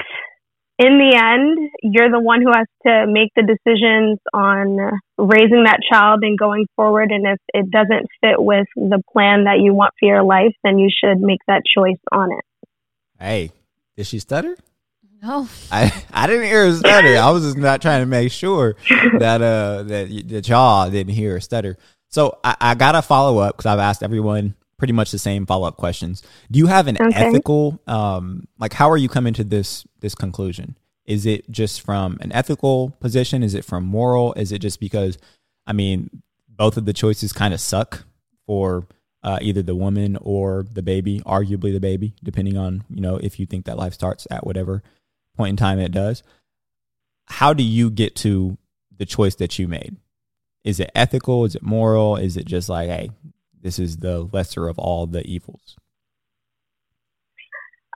[0.78, 5.80] in the end, you're the one who has to make the decisions on raising that
[5.92, 7.10] child and going forward.
[7.12, 10.78] And if it doesn't fit with the plan that you want for your life, then
[10.78, 12.44] you should make that choice on it.
[13.18, 13.52] Hey,
[13.96, 14.56] did she stutter?
[15.22, 17.16] No, I I didn't hear her stutter.
[17.16, 18.76] I was just not trying to make sure
[19.18, 21.76] that uh that that y'all didn't hear her stutter.
[22.08, 25.44] So I, I got a follow up because I've asked everyone pretty much the same
[25.44, 26.22] follow up questions.
[26.50, 27.14] Do you have an okay.
[27.14, 30.78] ethical um like how are you coming to this this conclusion?
[31.04, 33.42] Is it just from an ethical position?
[33.42, 34.32] Is it from moral?
[34.34, 35.18] Is it just because
[35.66, 38.04] I mean both of the choices kind of suck
[38.46, 38.86] for
[39.22, 43.38] uh, either the woman or the baby, arguably the baby, depending on you know if
[43.38, 44.82] you think that life starts at whatever
[45.40, 46.22] point in time it does.
[47.24, 48.58] How do you get to
[48.98, 49.96] the choice that you made?
[50.64, 51.46] Is it ethical?
[51.46, 52.16] Is it moral?
[52.16, 53.10] Is it just like, hey,
[53.62, 55.76] this is the lesser of all the evils?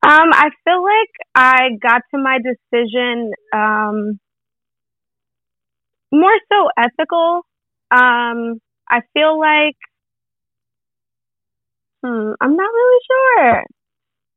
[0.02, 4.18] Um, I feel like I got to my decision um,
[6.10, 7.42] more so ethical.
[7.90, 9.76] Um, I feel like
[12.02, 13.64] hmm, I'm not really sure.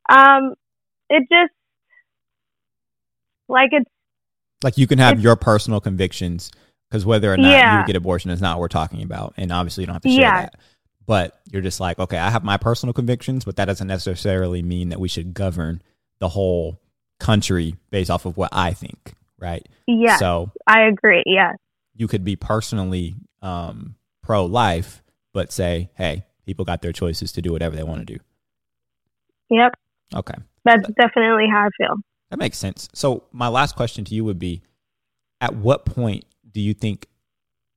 [0.09, 0.53] Um,
[1.09, 1.56] it just
[3.47, 3.89] like it's
[4.63, 6.51] like you can have your personal convictions
[6.89, 7.81] because whether or not yeah.
[7.81, 10.09] you get abortion is not what we're talking about, and obviously you don't have to
[10.09, 10.41] share yeah.
[10.41, 10.55] that.
[11.05, 14.89] But you're just like, okay, I have my personal convictions, but that doesn't necessarily mean
[14.89, 15.81] that we should govern
[16.19, 16.81] the whole
[17.19, 19.65] country based off of what I think, right?
[19.85, 20.17] Yeah.
[20.17, 21.23] So I agree.
[21.25, 21.55] Yes.
[21.95, 25.01] You could be personally um, pro life,
[25.33, 28.19] but say, hey, people got their choices to do whatever they want to do.
[29.49, 29.75] Yep.
[30.13, 30.35] Okay.
[30.65, 31.95] That's definitely how I feel.
[32.29, 32.89] That makes sense.
[32.93, 34.61] So my last question to you would be
[35.39, 37.07] at what point do you think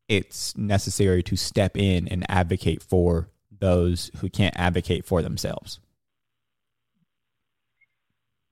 [0.08, 3.28] it's necessary to step in and advocate for
[3.60, 5.78] those who can't advocate for themselves?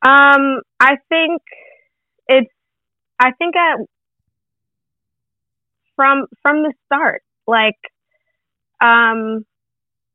[0.06, 1.42] Um, I think
[2.28, 2.50] it's
[3.18, 3.78] I think at
[5.96, 7.78] from from the start, like
[8.80, 9.44] um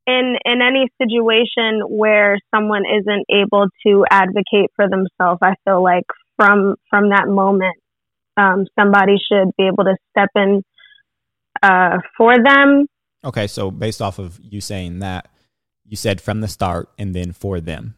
[0.06, 6.04] in in any situation where someone isn't able to advocate for themselves, I feel like
[6.36, 7.76] from from that moment
[8.36, 10.62] um, somebody should be able to step in
[11.62, 12.86] uh, for them.
[13.24, 15.28] Okay, so based off of you saying that,
[15.86, 17.96] you said from the start and then for them.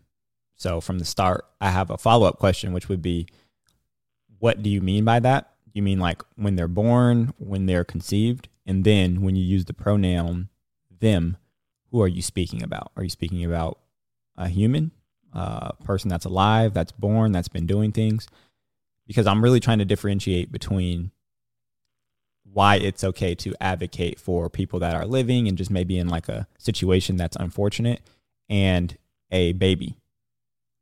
[0.57, 3.27] So from the start, I have a follow up question, which would be,
[4.38, 5.51] what do you mean by that?
[5.73, 9.75] You mean like when they're born, when they're conceived, and then when you use the
[9.75, 10.49] pronoun
[11.01, 11.37] them,
[11.97, 12.93] who are you speaking about?
[12.97, 13.79] Are you speaking about
[14.37, 14.91] a human,
[15.33, 18.29] a person that's alive, that's born, that's been doing things?
[19.07, 21.11] because I'm really trying to differentiate between
[22.53, 26.29] why it's okay to advocate for people that are living and just maybe in like
[26.29, 28.01] a situation that's unfortunate
[28.49, 28.97] and
[29.31, 29.97] a baby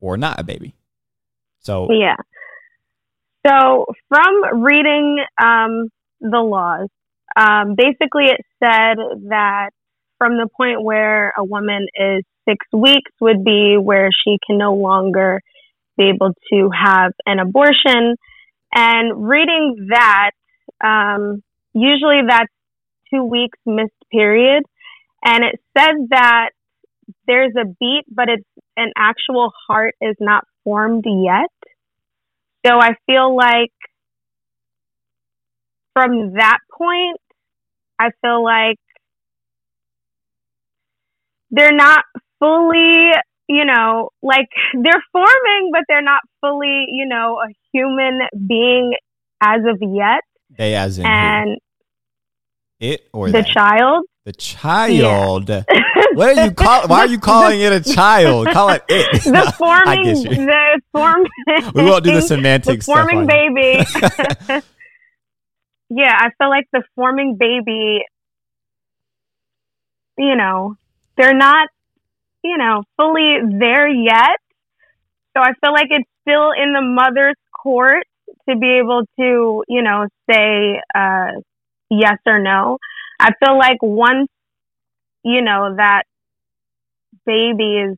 [0.00, 0.74] or not a baby.
[1.60, 2.16] So yeah.
[3.46, 6.88] So, from reading um, the laws,
[7.36, 8.96] um, basically it said
[9.28, 9.70] that
[10.18, 14.74] from the point where a woman is six weeks would be where she can no
[14.74, 15.40] longer
[15.96, 18.16] be able to have an abortion.
[18.74, 20.30] And reading that,
[20.82, 22.52] um, usually that's
[23.12, 24.64] two weeks missed period.
[25.24, 26.50] And it said that
[27.26, 31.50] there's a beat, but it's an actual heart is not formed yet.
[32.66, 33.72] So I feel like
[35.92, 37.20] from that point,
[37.98, 38.78] I feel like
[41.54, 42.04] they're not
[42.40, 43.10] fully,
[43.48, 48.94] you know, like they're forming, but they're not fully, you know, a human being
[49.40, 50.20] as of yet.
[50.56, 51.58] They as in And
[52.80, 52.86] who?
[52.86, 54.04] it or the child.
[54.24, 55.50] The child.
[56.14, 56.86] What are you call?
[56.88, 58.46] Why are you calling it a child?
[58.48, 59.22] Call it it.
[59.24, 60.04] the forming,
[60.46, 61.72] the forming.
[61.74, 62.84] We won't do the the semantics.
[62.84, 63.84] stuff forming baby.
[65.90, 68.04] yeah, I feel like the forming baby,
[70.18, 70.76] you know,
[71.16, 71.68] they're not,
[72.42, 74.38] you know, fully there yet.
[75.36, 78.06] So I feel like it's still in the mother's court
[78.48, 81.40] to be able to, you know, say uh,
[81.90, 82.78] yes or no.
[83.20, 84.28] I feel like once,
[85.24, 86.02] you know, that
[87.26, 87.96] baby is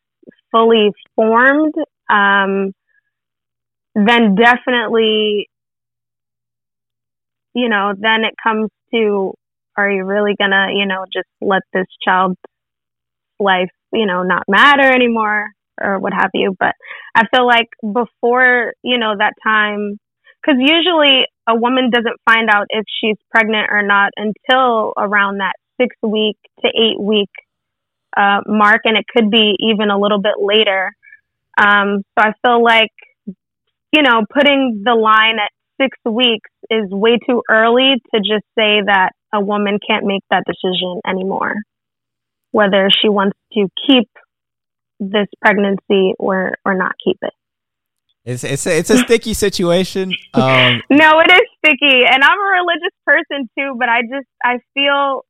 [0.53, 1.75] fully formed,
[2.09, 2.73] um,
[3.95, 5.49] then definitely
[7.57, 9.33] you know, then it comes to,
[9.79, 12.37] are you really gonna, you know, just let this child's
[13.39, 15.49] life, you know, not matter anymore
[15.81, 16.55] or what have you?
[16.59, 16.75] But
[17.15, 19.99] I feel like before, you know, that time,
[20.41, 25.55] because usually a woman doesn't find out if she's pregnant or not until around that
[25.81, 27.31] six week to eight week
[28.17, 30.93] uh, mark, and it could be even a little bit later.
[31.59, 32.93] Um, so I feel like,
[33.93, 38.81] you know, putting the line at six weeks is way too early to just say
[38.85, 41.55] that a woman can't make that decision anymore,
[42.57, 44.09] whether she wants to keep
[44.99, 47.35] this pregnancy or or not keep it.
[48.25, 50.15] It's it's a, it's a sticky situation.
[50.35, 53.77] Um, No, it is sticky, and I'm a religious person too.
[53.79, 55.27] But I just I feel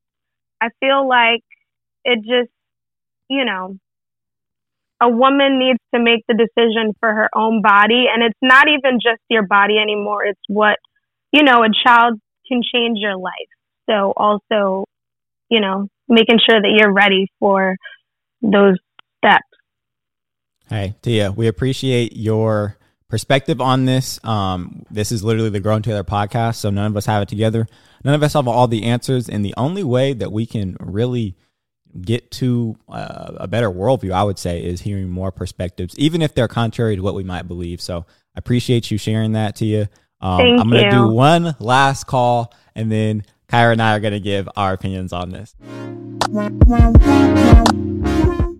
[0.61, 1.43] I feel like
[2.05, 2.53] it just
[3.29, 3.77] you know
[5.01, 8.99] a woman needs to make the decision for her own body, and it's not even
[9.03, 10.23] just your body anymore.
[10.23, 10.77] It's what
[11.33, 13.51] you know a child can change your life.
[13.89, 14.85] So also,
[15.49, 17.75] you know, making sure that you're ready for
[18.41, 18.77] those
[19.17, 19.47] steps.
[20.69, 22.77] Hey, Tia, we appreciate your
[23.09, 24.19] perspective on this.
[24.23, 27.67] Um, this is literally the Growing Together podcast, so none of us have it together.
[28.03, 31.35] None of us have all the answers, and the only way that we can really
[32.01, 36.35] get to uh, a better worldview, I would say, is hearing more perspectives, even if
[36.35, 37.81] they're contrary to what we might believe.
[37.81, 39.89] So I appreciate you sharing that, Tia.
[40.19, 44.01] Um, Thank I'm going to do one last call, and then Kyrah and I are
[44.01, 45.55] going to give our opinions on this.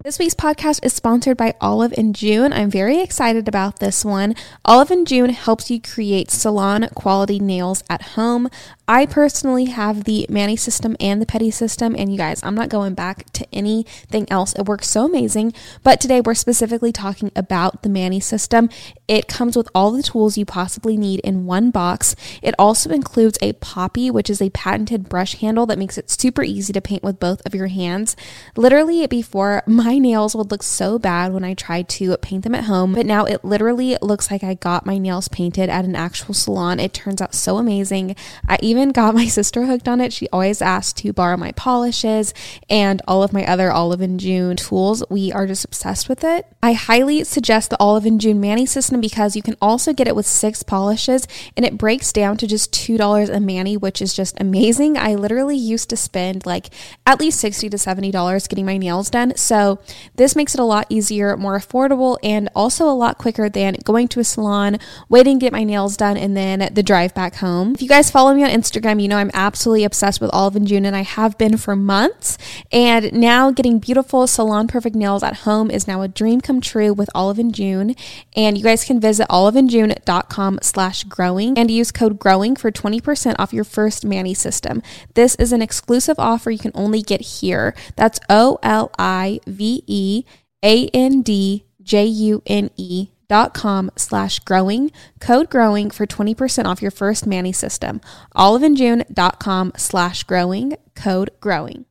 [0.06, 2.54] This week's podcast is sponsored by Olive and June.
[2.54, 4.34] I'm very excited about this one.
[4.64, 8.50] Olive and June helps you create salon quality nails at home.
[8.90, 12.70] I personally have the Mani system and the Pedi system, and you guys, I'm not
[12.70, 14.54] going back to anything else.
[14.54, 15.52] It works so amazing.
[15.84, 18.70] But today we're specifically talking about the Mani system.
[19.10, 22.16] It comes with all the tools you possibly need in one box.
[22.42, 26.44] It also includes a poppy, which is a patented brush handle that makes it super
[26.44, 28.16] easy to paint with both of your hands.
[28.56, 32.64] Literally, before my nails would look so bad when I tried to paint them at
[32.64, 36.34] home, but now it literally looks like I got my nails painted at an actual
[36.34, 36.80] salon.
[36.80, 38.16] It turns out so amazing.
[38.48, 40.14] I even got my sister hooked on it.
[40.14, 42.34] She always asked to borrow my polishes
[42.70, 45.04] and all of my other Olive and June tools.
[45.10, 46.46] We are just obsessed with it.
[46.62, 50.16] I highly suggest the Olive and June Mani system because you can also get it
[50.16, 54.40] with six polishes and it breaks down to just $2 a Mani, which is just
[54.40, 54.98] amazing.
[54.98, 56.70] I literally used to spend like
[57.06, 59.36] at least 60 to $70 getting my nails done.
[59.36, 59.80] So
[60.16, 64.08] this makes it a lot easier, more affordable, and also a lot quicker than going
[64.10, 64.78] to a salon,
[65.10, 67.74] waiting to get my nails done, and then the drive back home.
[67.74, 70.68] If you guys follow me on Instagram, you know I'm absolutely obsessed with Olive and
[70.68, 72.38] June, and I have been for months.
[72.72, 76.94] And now getting beautiful salon perfect nails at home is now a dream come true
[76.94, 77.96] with Olive and June.
[78.36, 83.54] And you guys can visit oliveandjune.com slash growing and use code growing for 20% off
[83.54, 84.82] your first Mani system.
[85.14, 87.76] This is an exclusive offer you can only get here.
[87.96, 90.26] That's O L I V E
[90.64, 96.66] A N D J U N E dot com slash growing code growing for 20%
[96.66, 98.02] off your first mani system
[98.36, 101.86] oliveandjune.com slash growing code growing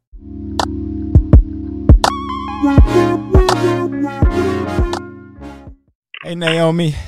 [6.27, 6.91] Hey, Naomi.
[6.91, 6.99] Hey,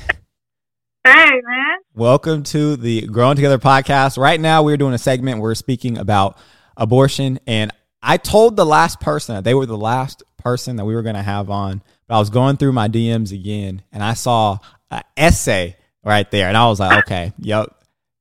[1.03, 1.77] man.
[1.93, 4.17] Welcome to the Growing Together podcast.
[4.17, 5.41] Right now, we're doing a segment.
[5.41, 6.37] We're speaking about
[6.77, 7.39] abortion.
[7.45, 11.01] And I told the last person that they were the last person that we were
[11.01, 11.81] going to have on.
[12.09, 14.57] But I was going through my DMs again and I saw
[14.89, 16.47] an essay right there.
[16.47, 17.69] And I was like, okay, yep.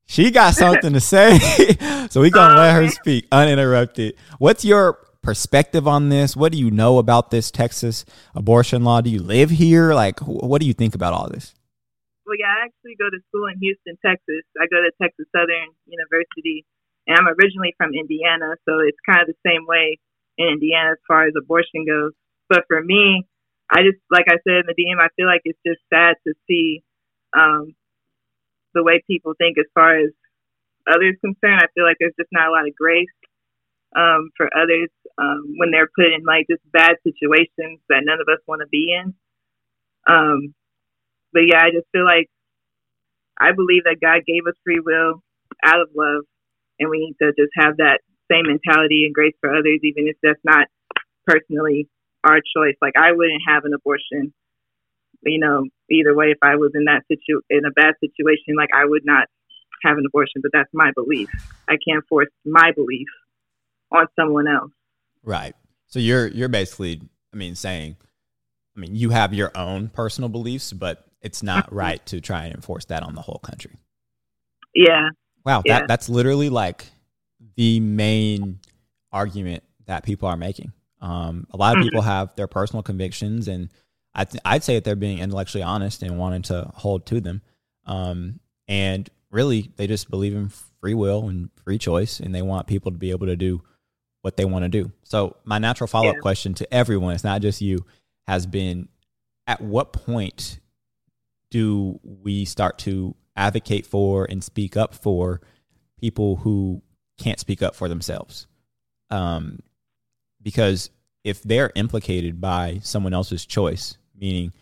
[0.05, 1.39] She got something to say.
[2.11, 4.14] so we going to let her speak uninterrupted.
[4.39, 6.36] What's your perspective on this?
[6.36, 9.01] What do you know about this Texas abortion law?
[9.01, 9.95] Do you live here?
[9.95, 11.55] Like, what do you think about all this?
[12.26, 14.45] Well, yeah, I actually go to school in Houston, Texas.
[14.61, 16.66] I go to Texas Southern University,
[17.07, 19.97] and I'm originally from Indiana, so it's kind of the same way
[20.36, 22.12] in Indiana as far as abortion goes.
[22.51, 23.24] But for me,
[23.71, 26.35] I just, like I said in the DM, I feel like it's just sad to
[26.49, 26.83] see
[27.37, 27.75] um,
[28.75, 30.11] the way people think as far as
[30.89, 31.61] others concerned.
[31.61, 33.12] I feel like there's just not a lot of grace
[33.97, 38.29] um, for others um, when they're put in like just bad situations that none of
[38.33, 39.14] us want to be in.
[40.09, 40.55] Um,
[41.33, 42.29] but yeah, I just feel like
[43.39, 45.23] I believe that God gave us free will
[45.64, 46.25] out of love,
[46.79, 48.01] and we need to just have that
[48.31, 50.69] same mentality and grace for others, even if that's not
[51.27, 51.89] personally
[52.25, 52.77] our choice.
[52.81, 54.33] Like I wouldn't have an abortion,
[55.23, 56.27] you know, either way.
[56.27, 59.27] If I was in that situ in a bad situation, like I would not
[59.85, 60.43] have an abortion.
[60.43, 61.29] But that's my belief.
[61.69, 63.09] I can't force my belief
[63.93, 64.73] on someone else.
[65.23, 65.55] Right.
[65.87, 67.01] So you're you're basically,
[67.33, 67.97] I mean, saying,
[68.77, 71.77] I mean, you have your own personal beliefs, but it's not mm-hmm.
[71.77, 73.77] right to try and enforce that on the whole country.
[74.75, 75.11] Yeah.
[75.45, 75.81] Wow, yeah.
[75.81, 76.87] that that's literally like
[77.57, 78.61] the main
[79.12, 80.73] argument that people are making.
[81.01, 82.11] Um, a lot of people mm-hmm.
[82.11, 83.68] have their personal convictions, and
[84.14, 87.42] I th- I'd say that they're being intellectually honest and wanting to hold to them.
[87.86, 92.66] Um, and really, they just believe in free will and free choice, and they want
[92.66, 93.62] people to be able to do
[94.22, 94.92] what they want to do.
[95.05, 96.20] So, my natural follow up yeah.
[96.20, 97.84] question to everyone, it's not just you,
[98.26, 98.88] has been:
[99.46, 100.59] At what point
[101.51, 105.40] do we start to advocate for and speak up for
[106.01, 106.82] people who
[107.18, 108.46] can't speak up for themselves?
[109.11, 109.61] Um,
[110.43, 110.91] because
[111.24, 114.53] if they're implicated by someone else's choice, meaning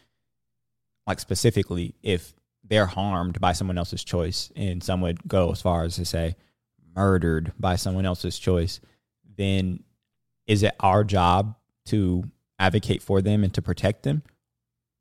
[1.07, 5.85] like specifically if they're harmed by someone else's choice, and some would go as far
[5.85, 6.35] as to say
[6.95, 8.81] murdered by someone else's choice,
[9.37, 9.83] then
[10.47, 11.55] is it our job
[11.87, 12.25] to
[12.59, 14.23] advocate for them and to protect them?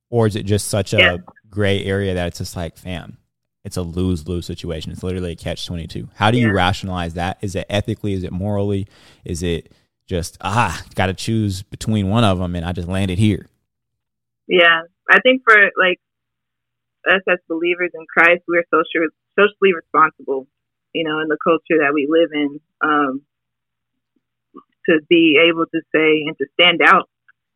[0.09, 3.17] Or is it just such a gray area that it's just like, fam,
[3.63, 4.91] it's a lose lose situation.
[4.91, 6.09] It's literally a catch 22.
[6.13, 7.39] How do you rationalize that?
[7.41, 8.13] Is it ethically?
[8.13, 8.87] Is it morally?
[9.23, 9.71] Is it
[10.07, 13.47] just, ah, got to choose between one of them and I just landed here?
[14.47, 14.83] Yeah.
[15.09, 15.99] I think for like
[17.07, 20.47] us as believers in Christ, we're social, socially responsible,
[20.93, 23.21] you know, in the culture that we live in, um,
[24.87, 27.09] to be able to say and to stand out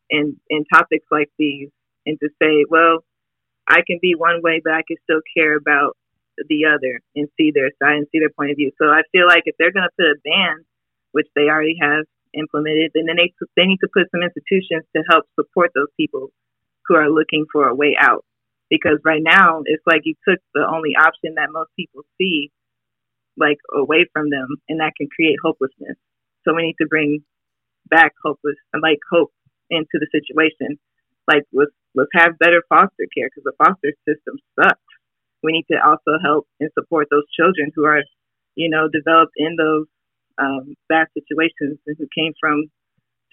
[0.10, 1.70] in, in topics like these
[2.06, 3.04] and to say, well,
[3.68, 5.96] I can be one way, but I can still care about
[6.48, 8.72] the other and see their side and see their point of view.
[8.82, 10.66] So I feel like if they're going to put a ban,
[11.12, 15.04] which they already have implemented, and then they they need to put some institutions to
[15.10, 16.30] help support those people
[16.86, 18.26] who are looking for a way out.
[18.70, 22.52] Because right now it's like you took the only option that most people see,
[23.38, 25.98] like away from them, and that can create hopelessness.
[26.46, 27.24] So we need to bring
[27.90, 29.32] back hopeless like hope
[29.70, 30.80] into the situation.
[31.28, 34.82] Like with let's have better foster care because the foster system sucks.
[35.44, 38.04] We need to also help and support those children who are,
[38.56, 39.88] you know, developed in those
[40.40, 42.66] um, bad situations and who came from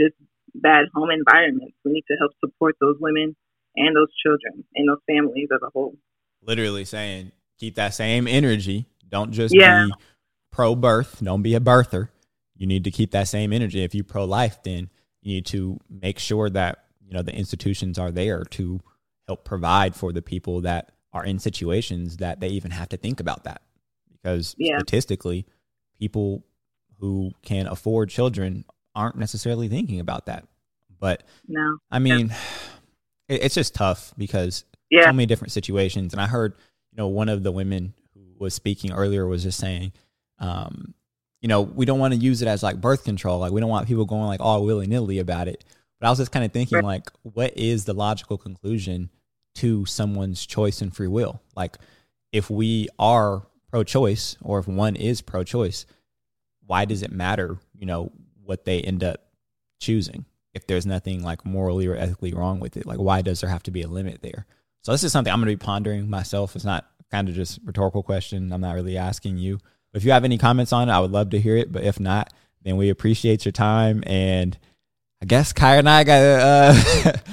[0.00, 0.14] just
[0.54, 1.74] bad home environments.
[1.84, 3.36] We need to help support those women
[3.76, 5.96] and those children and those families as a whole.
[6.42, 8.86] Literally saying, keep that same energy.
[9.08, 9.86] Don't just yeah.
[9.86, 9.92] be
[10.50, 11.20] pro birth.
[11.22, 12.08] Don't be a birther.
[12.56, 13.82] You need to keep that same energy.
[13.82, 14.90] If you pro life, then
[15.22, 18.80] you need to make sure that you know the institutions are there to
[19.26, 23.20] help provide for the people that are in situations that they even have to think
[23.20, 23.62] about that
[24.12, 24.78] because yeah.
[24.78, 25.46] statistically
[25.98, 26.44] people
[26.98, 30.44] who can afford children aren't necessarily thinking about that
[30.98, 32.36] but no i mean yeah.
[33.28, 35.04] it's just tough because yeah.
[35.04, 36.54] so many different situations and i heard
[36.92, 39.92] you know one of the women who was speaking earlier was just saying
[40.38, 40.94] um,
[41.40, 43.70] you know we don't want to use it as like birth control like we don't
[43.70, 45.64] want people going like all willy-nilly about it
[45.98, 49.10] but I was just kind of thinking, like, what is the logical conclusion
[49.56, 51.40] to someone's choice and free will?
[51.56, 51.78] Like,
[52.32, 55.86] if we are pro choice or if one is pro choice,
[56.66, 58.12] why does it matter, you know,
[58.44, 59.20] what they end up
[59.80, 62.86] choosing if there's nothing like morally or ethically wrong with it?
[62.86, 64.46] Like, why does there have to be a limit there?
[64.82, 66.56] So, this is something I'm going to be pondering myself.
[66.56, 68.52] It's not kind of just rhetorical question.
[68.52, 69.58] I'm not really asking you.
[69.92, 71.72] But if you have any comments on it, I would love to hear it.
[71.72, 74.58] But if not, then we appreciate your time and
[75.22, 76.74] I guess Kyrah and I got uh,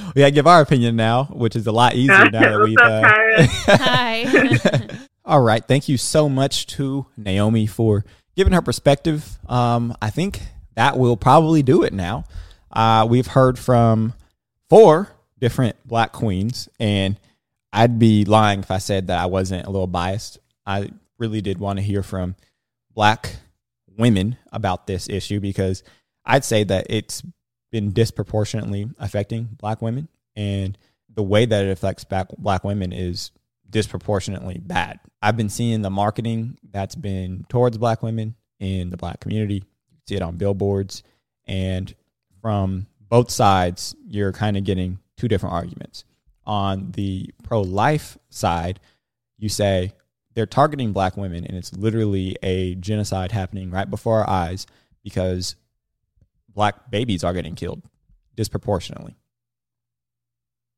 [0.15, 2.77] we got to give our opinion now, which is a lot easier now that we've.
[2.77, 3.01] Uh,
[3.83, 5.07] Hi.
[5.25, 5.63] All right.
[5.65, 8.05] Thank you so much to Naomi for
[8.35, 9.37] giving her perspective.
[9.47, 10.41] Um, I think
[10.75, 12.25] that will probably do it now.
[12.71, 14.13] Uh, we've heard from
[14.69, 15.09] four
[15.39, 17.19] different black queens, and
[17.71, 20.39] I'd be lying if I said that I wasn't a little biased.
[20.65, 22.35] I really did want to hear from
[22.93, 23.35] black
[23.97, 25.83] women about this issue because
[26.25, 27.21] I'd say that it's
[27.71, 30.77] been disproportionately affecting black women, and
[31.13, 33.31] the way that it affects black women is
[33.73, 34.99] disproportionately bad.
[35.21, 39.55] I've been seeing the marketing that's been towards black women in the black community.
[39.91, 41.03] You see it on billboards.
[41.45, 41.93] And
[42.41, 46.05] from both sides, you're kind of getting two different arguments.
[46.45, 48.79] On the pro life side,
[49.37, 49.93] you say
[50.35, 54.67] they're targeting black women, and it's literally a genocide happening right before our eyes
[55.03, 55.55] because
[56.53, 57.81] black babies are getting killed
[58.35, 59.15] disproportionately.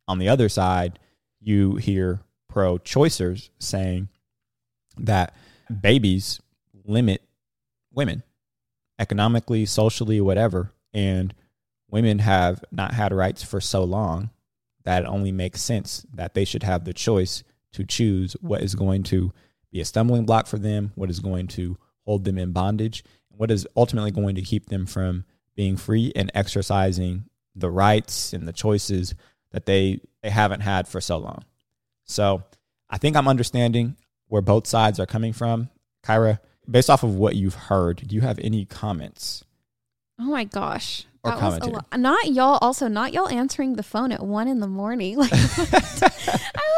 [0.07, 0.99] On the other side,
[1.39, 2.21] you hear
[2.55, 4.07] pro choicers saying
[4.97, 5.35] that
[5.81, 6.39] babies
[6.85, 7.21] limit
[7.91, 8.23] women
[8.97, 10.71] economically, socially, whatever.
[10.93, 11.35] And
[11.89, 14.29] women have not had rights for so long
[14.85, 17.43] that it only makes sense that they should have the choice
[17.73, 19.33] to choose what is going to
[19.69, 23.37] be a stumbling block for them, what is going to hold them in bondage, and
[23.37, 25.25] what is ultimately going to keep them from
[25.57, 29.13] being free and exercising the rights and the choices
[29.51, 31.43] that they, they haven't had for so long.
[32.05, 32.43] So
[32.89, 33.95] I think I'm understanding
[34.27, 35.69] where both sides are coming from.
[36.03, 36.39] Kyrah,
[36.69, 39.43] based off of what you've heard, do you have any comments?
[40.19, 41.05] Oh my gosh.
[41.23, 41.73] Or That was a commentary.
[41.73, 41.99] lot.
[41.99, 42.59] Not y'all.
[42.61, 45.17] Also, not y'all answering the phone at one in the morning.
[45.25, 45.37] Like, I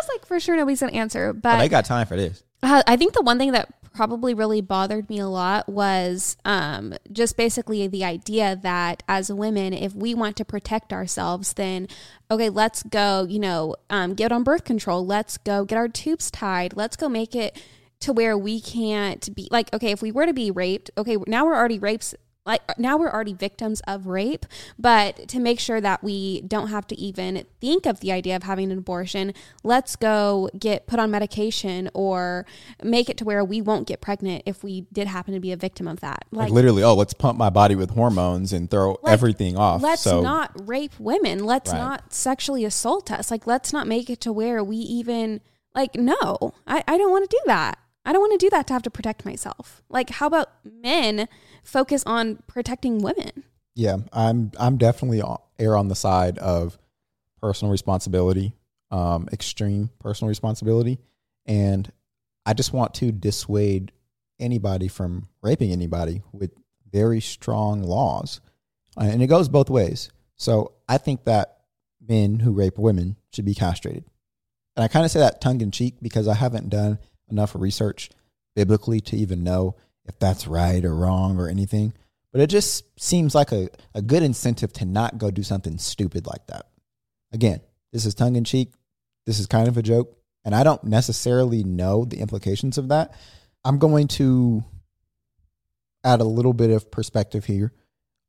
[0.01, 1.33] was like, for sure nobody's gonna answer.
[1.33, 2.43] But But they got time for this.
[2.63, 6.93] Uh, I think the one thing that probably really bothered me a lot was um,
[7.11, 11.87] just basically the idea that as women, if we want to protect ourselves, then
[12.29, 15.03] okay, let's go, you know, um, get on birth control.
[15.03, 16.77] Let's go get our tubes tied.
[16.77, 17.59] Let's go make it
[18.01, 21.45] to where we can't be like, okay, if we were to be raped, okay, now
[21.45, 22.13] we're already rapes.
[22.47, 24.45] Like now we're already victims of rape,
[24.79, 28.43] but to make sure that we don't have to even think of the idea of
[28.43, 29.33] having an abortion,
[29.63, 32.45] let's go get put on medication or
[32.81, 35.57] make it to where we won't get pregnant if we did happen to be a
[35.57, 36.23] victim of that.
[36.31, 39.81] Like, literally, oh, let's pump my body with hormones and throw Like, everything off.
[39.81, 41.43] let's so not rape women.
[41.45, 41.79] Let's Right.
[41.79, 43.29] not sexually assault us.
[43.29, 45.41] Like, let's not make it to where we even,
[45.75, 47.77] like, no, I, I don't want to do that.
[48.05, 49.81] I don't want to do that to have to protect myself.
[49.89, 51.27] Like, how about men
[51.67, 53.43] focus on protecting women?
[53.75, 55.21] Yeah, I'm I'm definitely
[55.59, 56.77] err on the side of
[57.39, 58.53] personal responsibility,
[58.89, 60.97] um, extreme personal responsibility,
[61.45, 61.91] and
[62.45, 63.91] I just want to dissuade
[64.39, 66.51] anybody from raping anybody with
[66.91, 68.41] very strong laws,
[68.97, 70.09] and it goes both ways.
[70.37, 71.59] So I think that
[72.01, 74.05] men who rape women should be castrated,
[74.75, 76.97] and I kind of say that tongue in cheek because I haven't done
[77.29, 78.09] enough research
[78.55, 79.75] biblically to even know
[80.07, 81.93] if that's right or wrong or anything.
[82.31, 86.27] But it just seems like a, a good incentive to not go do something stupid
[86.27, 86.67] like that.
[87.31, 88.73] Again, this is tongue in cheek.
[89.25, 90.15] This is kind of a joke.
[90.45, 93.13] And I don't necessarily know the implications of that.
[93.65, 94.63] I'm going to
[96.03, 97.73] add a little bit of perspective here.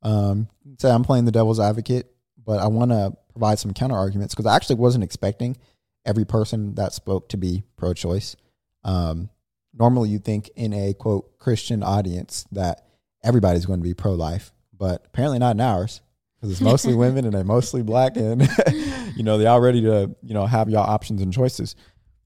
[0.02, 0.48] Um,
[0.78, 2.10] say I'm playing the devil's advocate,
[2.44, 5.56] but I want to provide some counter arguments because I actually wasn't expecting
[6.04, 8.36] every person that spoke to be pro choice.
[8.84, 9.30] Um,
[9.74, 12.86] normally, you think in a quote Christian audience that
[13.22, 16.00] everybody's going to be pro life, but apparently not in ours
[16.36, 18.42] because it's mostly women and they're mostly black, and
[19.16, 21.74] you know they're all ready to you know have y'all options and choices.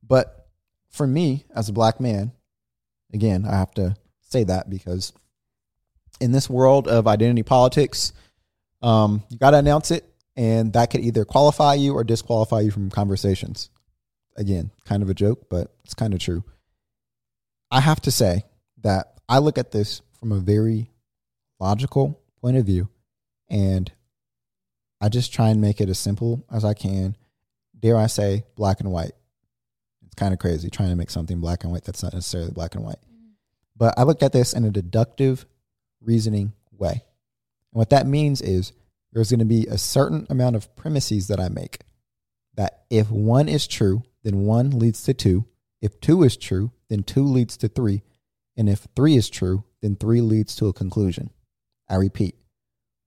[0.02, 0.48] But
[0.90, 2.32] for me, as a black man,
[3.12, 5.12] again, I have to say that because
[6.20, 8.12] in this world of identity politics,
[8.82, 10.04] um, you got to announce it,
[10.36, 13.70] and that could either qualify you or disqualify you from conversations.
[14.36, 16.42] Again, kind of a joke, but it's kind of true.
[17.72, 18.44] I have to say
[18.82, 20.90] that I look at this from a very
[21.58, 22.90] logical point of view,
[23.48, 23.90] and
[25.00, 27.16] I just try and make it as simple as I can.
[27.80, 29.12] Dare I say, black and white.
[30.04, 32.74] It's kind of crazy trying to make something black and white that's not necessarily black
[32.74, 32.98] and white.
[33.74, 35.46] But I look at this in a deductive
[36.02, 36.90] reasoning way.
[36.92, 38.74] And what that means is
[39.14, 41.78] there's going to be a certain amount of premises that I make
[42.54, 45.46] that if one is true, then one leads to two.
[45.80, 48.02] If two is true, then two leads to three.
[48.56, 51.30] And if three is true, then three leads to a conclusion.
[51.88, 52.36] I repeat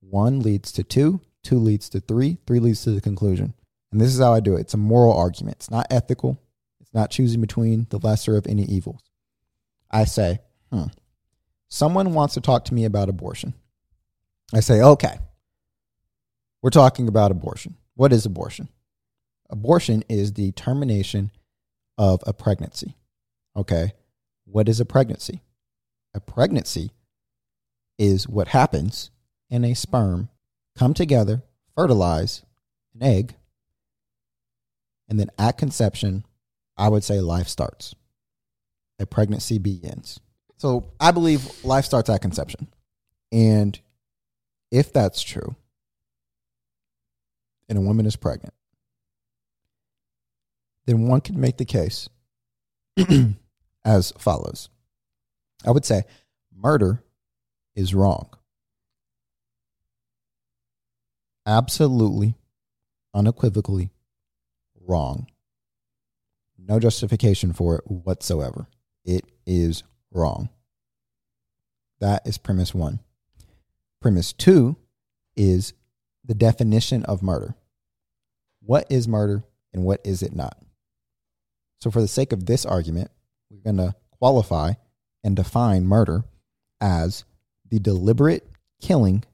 [0.00, 3.54] one leads to two, two leads to three, three leads to the conclusion.
[3.92, 6.42] And this is how I do it it's a moral argument, it's not ethical,
[6.80, 9.02] it's not choosing between the lesser of any evils.
[9.90, 10.40] I say,
[10.72, 10.86] hmm,
[11.68, 13.54] someone wants to talk to me about abortion.
[14.52, 15.18] I say, okay,
[16.60, 17.76] We're talking about abortion.
[17.94, 18.68] What is abortion?
[19.48, 21.30] Abortion is the termination
[21.96, 22.96] of a pregnancy.
[23.56, 23.92] Okay.
[24.44, 25.42] What is a pregnancy?
[26.14, 26.90] A pregnancy
[27.98, 29.10] is what happens
[29.48, 30.28] in a sperm
[30.76, 31.42] come together,
[31.74, 32.42] fertilize
[32.94, 33.34] an egg,
[35.08, 36.24] and then at conception,
[36.76, 37.94] I would say life starts.
[38.98, 40.20] A pregnancy begins.
[40.56, 42.68] So I believe life starts at conception.
[43.32, 43.78] And
[44.70, 45.54] if that's true,
[47.68, 48.54] and a woman is pregnant,
[50.86, 52.08] then one can make the case
[53.86, 54.68] as follows.
[55.64, 56.02] I would say
[56.54, 57.02] murder
[57.74, 58.28] is wrong.
[61.46, 62.34] Absolutely,
[63.14, 63.90] unequivocally
[64.86, 65.28] wrong.
[66.58, 68.66] No justification for it whatsoever.
[69.04, 70.48] It is wrong.
[72.00, 72.98] That is premise one.
[74.02, 74.76] Premise two
[75.36, 75.72] is
[76.24, 77.54] the definition of murder.
[78.60, 80.60] What is murder and what is it not?
[81.80, 83.10] So, for the sake of this argument,
[83.50, 84.72] we're going to qualify
[85.22, 86.24] and define murder
[86.80, 87.24] as
[87.68, 88.48] the deliberate
[88.80, 89.24] killing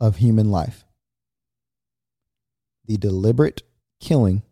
[0.00, 0.84] of human life.
[2.86, 3.62] The deliberate
[4.00, 4.42] killing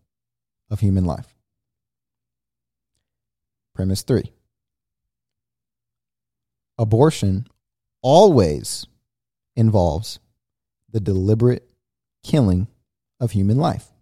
[0.70, 1.34] of human life.
[3.74, 4.32] Premise three
[6.78, 7.46] abortion
[8.02, 8.86] always
[9.54, 10.18] involves
[10.90, 11.68] the deliberate
[12.24, 12.66] killing
[13.20, 13.92] of human life.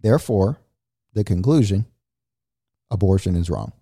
[0.00, 0.58] Therefore,
[1.14, 1.86] the conclusion
[2.90, 3.72] abortion is wrong.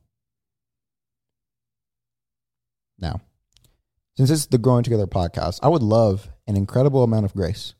[2.98, 3.20] Now,
[4.16, 7.74] since this is the Growing Together podcast, I would love an incredible amount of grace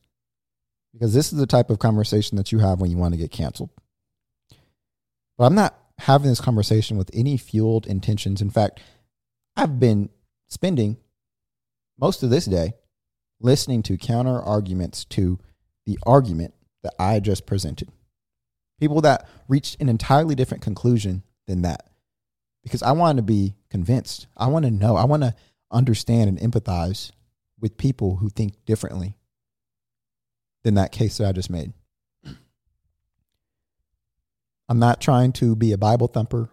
[0.92, 3.30] because this is the type of conversation that you have when you want to get
[3.30, 3.70] canceled.
[5.36, 8.40] But I'm not having this conversation with any fueled intentions.
[8.40, 8.80] In fact,
[9.56, 10.10] I've been
[10.48, 10.96] spending
[11.98, 12.74] most of this day
[13.40, 15.38] listening to counter arguments to
[15.86, 17.88] the argument that I just presented.
[18.84, 21.88] People that reached an entirely different conclusion than that.
[22.62, 24.26] Because I want to be convinced.
[24.36, 24.94] I want to know.
[24.94, 25.34] I want to
[25.70, 27.10] understand and empathize
[27.58, 29.16] with people who think differently
[30.64, 31.72] than that case that I just made.
[34.68, 36.50] I'm not trying to be a Bible thumper,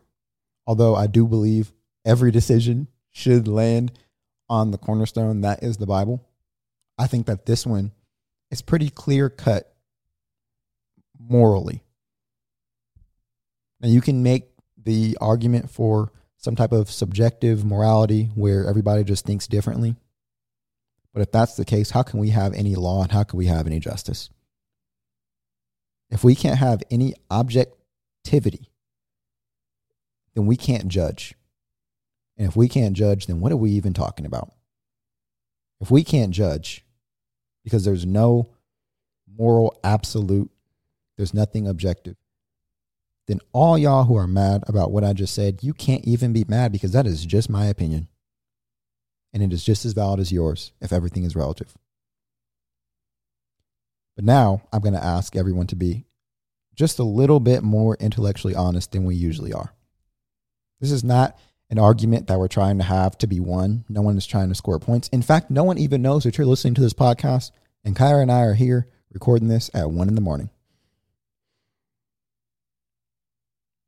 [0.66, 1.74] although I do believe
[2.06, 3.92] every decision should land
[4.48, 6.26] on the cornerstone that is the Bible.
[6.98, 7.92] I think that this one
[8.52, 9.76] is pretty clear cut
[11.20, 11.84] morally.
[13.82, 19.26] Now you can make the argument for some type of subjective morality where everybody just
[19.26, 19.96] thinks differently.
[21.14, 23.48] But if that's the case, how can we have any law and how can we
[23.48, 24.30] have any justice?
[26.10, 28.70] If we can't have any objectivity,
[30.36, 31.36] then we can't judge.
[32.38, 34.54] And if we can't judge, then what are we even talking about?
[35.80, 36.86] If we can't judge
[37.64, 38.50] because there's no
[39.38, 40.50] moral absolute,
[41.18, 42.16] there's nothing objective,
[43.28, 46.46] then all y'all who are mad about what I just said, you can't even be
[46.48, 48.08] mad because that is just my opinion.
[49.34, 51.74] And it is just as valid as yours if everything is relative.
[54.16, 56.06] But now I'm going to ask everyone to be
[56.76, 59.74] just a little bit more intellectually honest than we usually are.
[60.80, 61.38] This is not
[61.70, 63.86] an argument that we're trying to have to be won.
[63.88, 65.08] No one is trying to score points.
[65.10, 67.52] In fact, no one even knows that you're listening to this podcast.
[67.86, 70.50] And Kyrah and I are here recording this at one in the morning.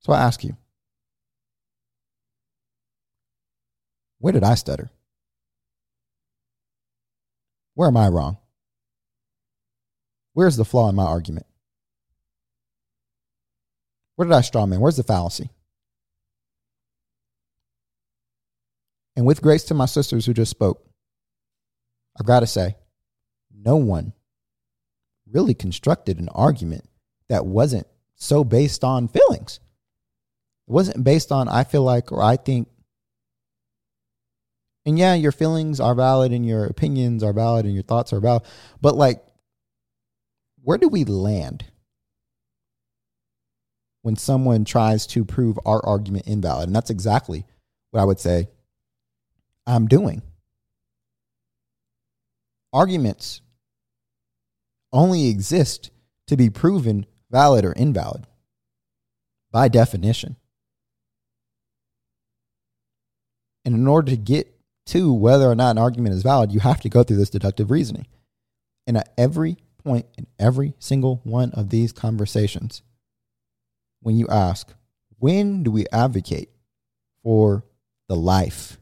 [0.06, 0.58] So I ask you,
[4.20, 4.90] where did I stutter?
[7.76, 8.38] Where am I wrong?
[10.34, 11.46] Where's the flaw in my argument?
[14.16, 14.80] Where did I straw man?
[14.80, 15.50] Where's the fallacy?
[19.16, 20.84] And with grace to my sisters who just spoke,
[22.20, 22.76] I've got to say,
[23.56, 24.14] no one
[25.32, 26.88] really constructed an argument
[27.30, 29.60] that wasn't so based on feelings.
[30.68, 32.70] It wasn't based on, I feel like, or I think.
[34.86, 38.20] And yeah, your feelings are valid and your opinions are valid and your thoughts are
[38.20, 38.44] valid.
[38.82, 39.24] But like,
[40.62, 41.66] where do we land
[44.02, 46.68] when someone tries to prove our argument invalid?
[46.68, 47.46] And that's exactly
[47.92, 48.50] what I would say
[49.66, 50.22] I'm doing.
[52.74, 53.42] Arguments
[54.92, 55.92] only exist
[56.28, 58.28] to be proven valid or invalid
[59.52, 60.36] by definition.
[63.66, 64.54] And in order to get
[64.88, 67.72] to whether or not an argument is valid, you have to go through this deductive
[67.72, 68.08] reasoning.
[68.86, 72.82] And at every point in every single one of these conversations,
[74.02, 74.74] when you ask,
[75.20, 76.50] when do we advocate
[77.24, 77.64] for
[78.10, 78.78] the life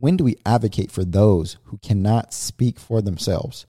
[0.00, 3.66] when do we advocate for those who cannot speak for themselves?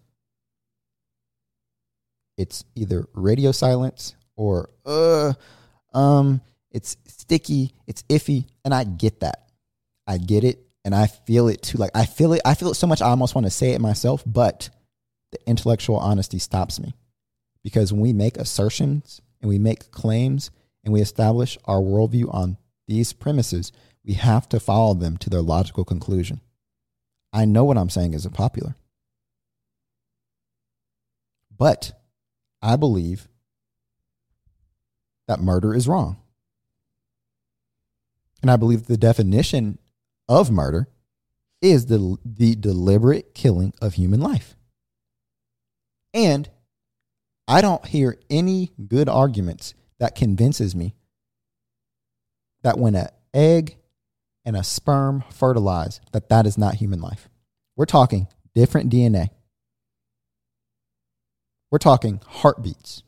[2.38, 5.34] it's either radio silence or uh
[5.94, 6.42] um
[6.72, 9.51] it's sticky, it's iffy, and I get that.
[10.08, 11.78] I get it and I feel it too.
[11.78, 13.82] Like I feel it I feel it so much I almost want to say it
[13.82, 14.70] myself, but
[15.32, 16.94] the intellectual honesty stops me.
[17.64, 20.52] Because when we make assertions and we make claims
[20.84, 23.72] and we establish our worldview on these premises,
[24.04, 26.42] we have to follow them to their logical conclusion.
[27.32, 28.76] I know what I'm saying isn't popular.
[31.56, 31.94] But
[32.62, 33.28] I believe
[35.28, 36.18] that murder is wrong.
[38.42, 39.78] And I believe the definition
[40.28, 40.88] of murder
[41.62, 44.56] is the, the deliberate killing of human life.
[46.14, 46.50] And
[47.48, 50.96] I don't hear any good arguments that convinces me
[52.64, 53.78] that when an egg
[54.46, 57.30] and a sperm fertilize, that that is not human life.
[57.76, 59.30] We're talking different DNA.
[61.70, 63.04] We're talking heartbeats.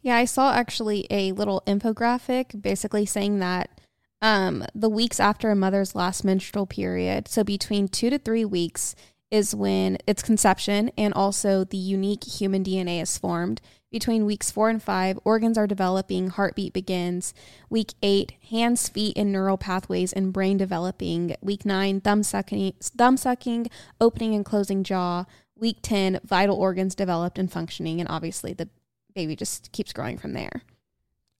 [0.00, 3.81] Yeah, I saw actually a little infographic basically saying that
[4.22, 8.94] um, the weeks after a mother's last menstrual period, so between two to three weeks,
[9.32, 13.60] is when its conception and also the unique human DNA is formed.
[13.90, 17.32] Between weeks four and five, organs are developing, heartbeat begins.
[17.68, 21.34] Week eight, hands, feet, and neural pathways and brain developing.
[21.40, 23.68] Week nine, thumb sucking, thumb sucking,
[24.00, 25.24] opening and closing jaw.
[25.56, 28.00] Week 10, vital organs developed and functioning.
[28.00, 28.68] And obviously, the
[29.14, 30.62] baby just keeps growing from there.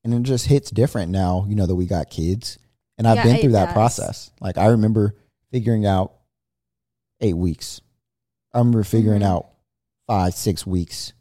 [0.05, 2.59] And it just hits different now, you know, that we got kids.
[2.99, 3.73] And I've Yeah, been through that does.
[3.75, 4.31] process.
[4.41, 5.15] Like I remember
[5.51, 6.13] figuring out
[7.21, 7.81] eight weeks.
[8.53, 9.27] I remember figuring Mhm.
[9.27, 9.47] out
[10.07, 11.13] five, six weeks.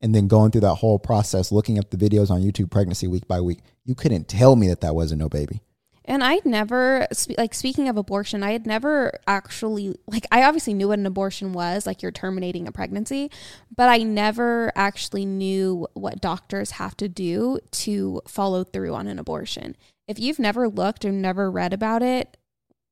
[0.00, 3.28] And then going through that whole process, looking up the videos on YouTube pregnancy week
[3.28, 3.60] by week.
[3.84, 5.60] You couldn't tell me that that wasn't no baby.
[6.06, 10.88] And I'd never, like, speaking of abortion, I had never actually, like, I obviously knew
[10.88, 13.30] what an abortion was, like, you're terminating a pregnancy,
[13.76, 19.18] but I never actually knew what doctors have to do to follow through on an
[19.18, 19.76] abortion.
[20.10, 22.36] If you've never looked or never read about it,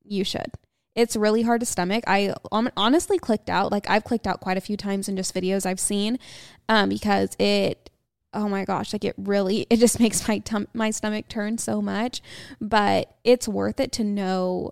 [0.04, 0.52] you should.
[0.94, 2.04] It's really hard to stomach.
[2.06, 5.66] I honestly clicked out, like, I've clicked out quite a few times in just videos
[5.66, 6.20] I've seen
[6.68, 7.90] um, because it,
[8.32, 11.82] oh my gosh, like, it really, it just makes my, tum- my stomach turn so
[11.82, 12.22] much
[12.60, 14.70] but it's worth it to know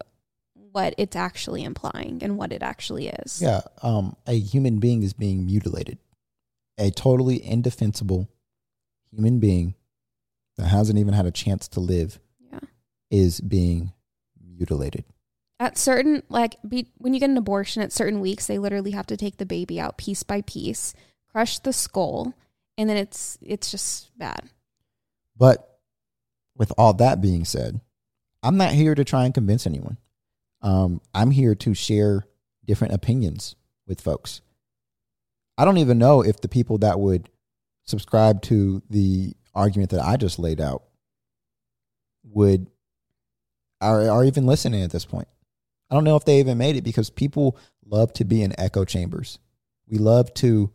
[0.55, 3.43] what it's actually implying and what it actually is.
[3.43, 3.63] Yeah.
[3.83, 5.99] Um, a human being is being mutilated.
[6.79, 8.29] A totally indefensible
[9.11, 9.75] human being
[10.59, 12.21] that hasn't even had a chance to live.
[13.11, 13.93] Is being
[14.41, 15.05] mutilated.
[15.59, 19.07] At certain like be, when you get an abortion at certain weeks, they literally have
[19.07, 20.95] to take the baby out piece by piece,
[21.31, 22.35] crush the skull,
[22.77, 24.51] and then it's it's just bad.
[25.37, 25.79] But
[26.57, 27.81] with all that being said,
[28.43, 29.99] I'm not here to try and convince anyone.
[30.63, 32.27] Um, I'm here to share
[32.65, 34.41] different opinions with folks.
[35.59, 37.31] I don't even know if the people that would
[37.85, 40.83] subscribe to the argument that I just laid out
[42.25, 42.69] would
[43.81, 45.29] are, are even listening at this point.
[45.91, 48.85] I don't know if they even made it because people love to be in echo
[48.85, 49.39] chambers.
[49.89, 50.73] We love to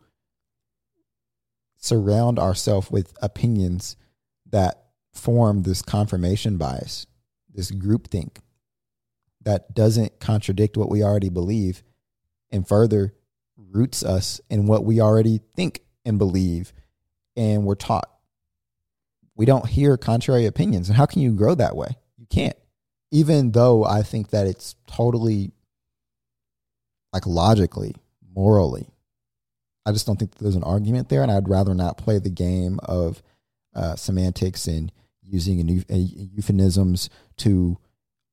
[1.76, 3.96] surround ourselves with opinions
[4.50, 7.06] that form this confirmation bias,
[7.52, 8.38] this groupthink
[9.42, 11.82] that doesn't contradict what we already believe
[12.50, 13.12] and further
[13.56, 16.72] roots us in what we already think and believe
[17.36, 18.08] and we're taught.
[19.34, 20.88] We don't hear contrary opinions.
[20.88, 21.96] And how can you grow that way?
[22.18, 22.56] You can't.
[23.12, 25.52] Even though I think that it's totally
[27.12, 27.94] like logically,
[28.34, 28.88] morally,
[29.86, 31.22] I just don't think there's an argument there.
[31.22, 33.22] And I'd rather not play the game of
[33.74, 34.90] uh, semantics and
[35.22, 37.78] using a new, a, euphemisms to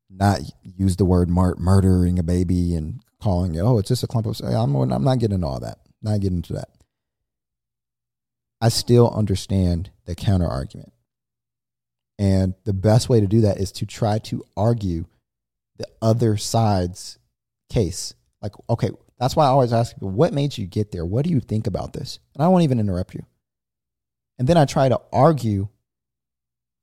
[0.10, 4.08] not use the word mur- murdering a baby and calling it, oh, it's just a
[4.08, 4.40] clump of.
[4.42, 5.80] I'm, I'm not getting into all that.
[6.02, 6.70] Not getting into that.
[8.62, 10.94] I still understand the counter argument.
[12.20, 15.06] And the best way to do that is to try to argue
[15.78, 17.18] the other side's
[17.70, 18.14] case.
[18.42, 21.06] Like, okay, that's why I always ask people, what made you get there?
[21.06, 22.20] What do you think about this?
[22.36, 23.26] And I won't even interrupt you.
[24.38, 25.70] And then I try to argue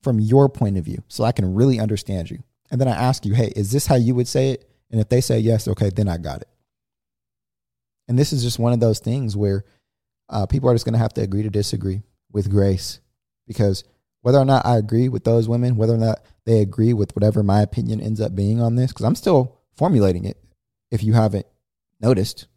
[0.02, 2.42] from your point of view so I can really understand you.
[2.70, 4.68] And then I ask you, hey, is this how you would say it?
[4.90, 6.48] And if they say yes, okay, then I got it.
[8.08, 9.64] And this is just one of those things where
[10.30, 13.00] uh, people are just going to have to agree to disagree with grace
[13.46, 13.84] because
[14.26, 17.44] whether or not I agree with those women, whether or not they agree with whatever
[17.44, 20.36] my opinion ends up being on this, because I'm still formulating it.
[20.90, 21.46] If you haven't
[22.00, 22.48] noticed,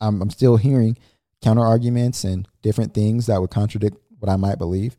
[0.00, 0.96] I'm, I'm still hearing
[1.42, 4.96] counter arguments and different things that would contradict what I might believe.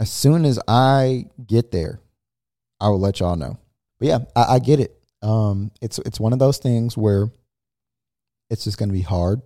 [0.00, 2.00] As soon as I get there,
[2.80, 3.60] I will let y'all know.
[4.00, 4.98] But yeah, I, I get it.
[5.22, 7.30] Um, it's it's one of those things where
[8.50, 9.42] it's just going to be hard.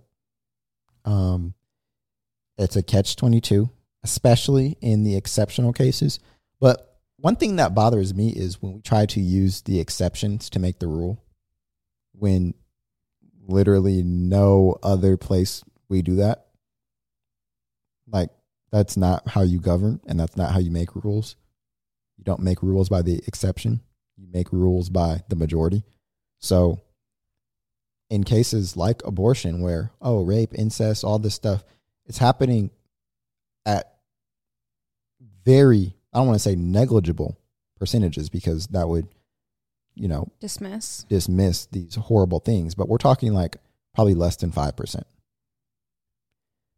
[1.05, 1.53] Um,
[2.57, 3.69] it's a catch 22,
[4.03, 6.19] especially in the exceptional cases.
[6.59, 10.59] But one thing that bothers me is when we try to use the exceptions to
[10.59, 11.23] make the rule,
[12.13, 12.53] when
[13.47, 16.45] literally no other place we do that.
[18.07, 18.29] Like,
[18.71, 21.35] that's not how you govern, and that's not how you make rules.
[22.17, 23.81] You don't make rules by the exception,
[24.17, 25.83] you make rules by the majority.
[26.39, 26.81] So,
[28.09, 31.63] in cases like abortion, where, oh, rape, incest, all this stuff,
[32.05, 32.71] it's happening
[33.69, 33.93] at
[35.45, 37.37] very, I don't want to say negligible
[37.77, 39.07] percentages because that would,
[39.95, 41.05] you know, Dismiss.
[41.07, 43.57] dismiss these horrible things, but we're talking like
[43.93, 45.03] probably less than 5%.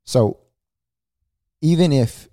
[0.05, 0.39] So
[1.61, 2.27] even if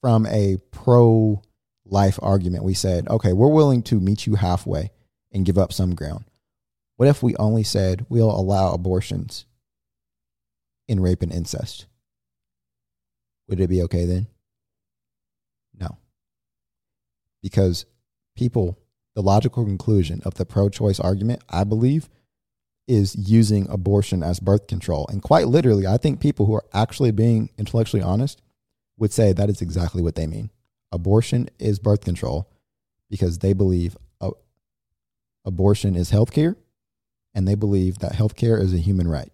[0.00, 1.42] from a pro
[1.84, 4.90] life argument we said, okay, we're willing to meet you halfway
[5.32, 6.24] and give up some ground.
[6.96, 9.46] What if we only said we'll allow abortions
[10.88, 11.86] in rape and incest?
[13.48, 14.26] Would it be okay then?
[15.78, 15.98] No.
[17.42, 17.86] Because
[18.36, 18.78] people,
[19.14, 22.08] the logical conclusion of the pro choice argument, I believe,
[22.88, 25.06] is using abortion as birth control.
[25.10, 28.42] And quite literally, I think people who are actually being intellectually honest
[28.96, 30.50] would say that is exactly what they mean.
[30.92, 32.48] Abortion is birth control
[33.10, 34.30] because they believe uh,
[35.44, 36.56] abortion is healthcare
[37.34, 39.30] and they believe that healthcare is a human right.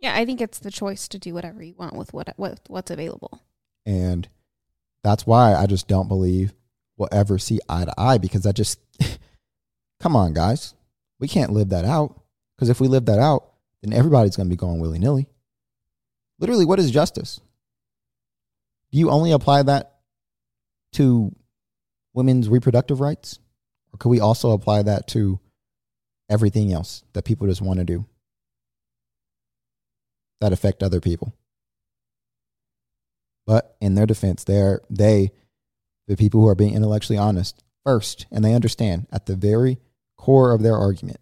[0.00, 2.90] Yeah, I think it's the choice to do whatever you want with what, what what's
[2.90, 3.42] available.
[3.84, 4.28] And
[5.04, 6.54] that's why I just don't believe
[6.96, 8.80] we'll ever see eye to eye because I just,
[10.00, 10.74] come on, guys.
[11.18, 12.18] We can't live that out.
[12.56, 15.28] Because if we live that out, then everybody's going to be going willy nilly.
[16.38, 17.40] Literally, what is justice?
[18.92, 19.96] Do you only apply that
[20.92, 21.34] to
[22.12, 23.38] women's reproductive rights?
[23.92, 25.40] Or could we also apply that to
[26.28, 28.06] everything else that people just want to do
[30.40, 31.34] that affect other people?
[33.46, 35.32] But in their defense, they're they,
[36.06, 39.78] the people who are being intellectually honest first, and they understand at the very
[40.16, 41.18] core of their argument,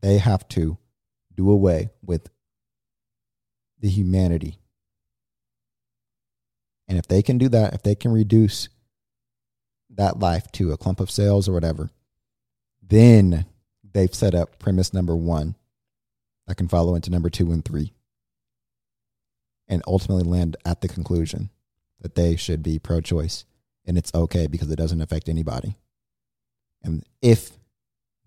[0.00, 0.78] they have to
[1.34, 2.30] do away with
[3.80, 4.58] the humanity.
[6.88, 8.68] And if they can do that, if they can reduce
[9.90, 11.90] that life to a clump of cells or whatever,
[12.82, 13.46] then
[13.82, 15.56] they've set up premise number one
[16.46, 17.92] that can follow into number two and three
[19.68, 21.50] and ultimately land at the conclusion
[22.00, 23.44] that they should be pro choice
[23.86, 25.76] and it's okay because it doesn't affect anybody.
[26.82, 27.50] And if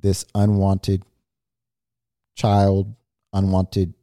[0.01, 1.03] this unwanted
[2.35, 2.95] child,
[3.33, 3.93] unwanted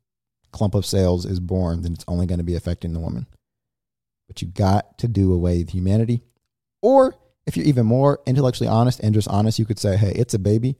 [0.52, 3.26] clump of cells is born, then it's only going to be affecting the woman.
[4.26, 6.22] But you got to do away with humanity.
[6.82, 7.14] Or
[7.46, 10.38] if you're even more intellectually honest and just honest, you could say, hey, it's a
[10.38, 10.76] baby,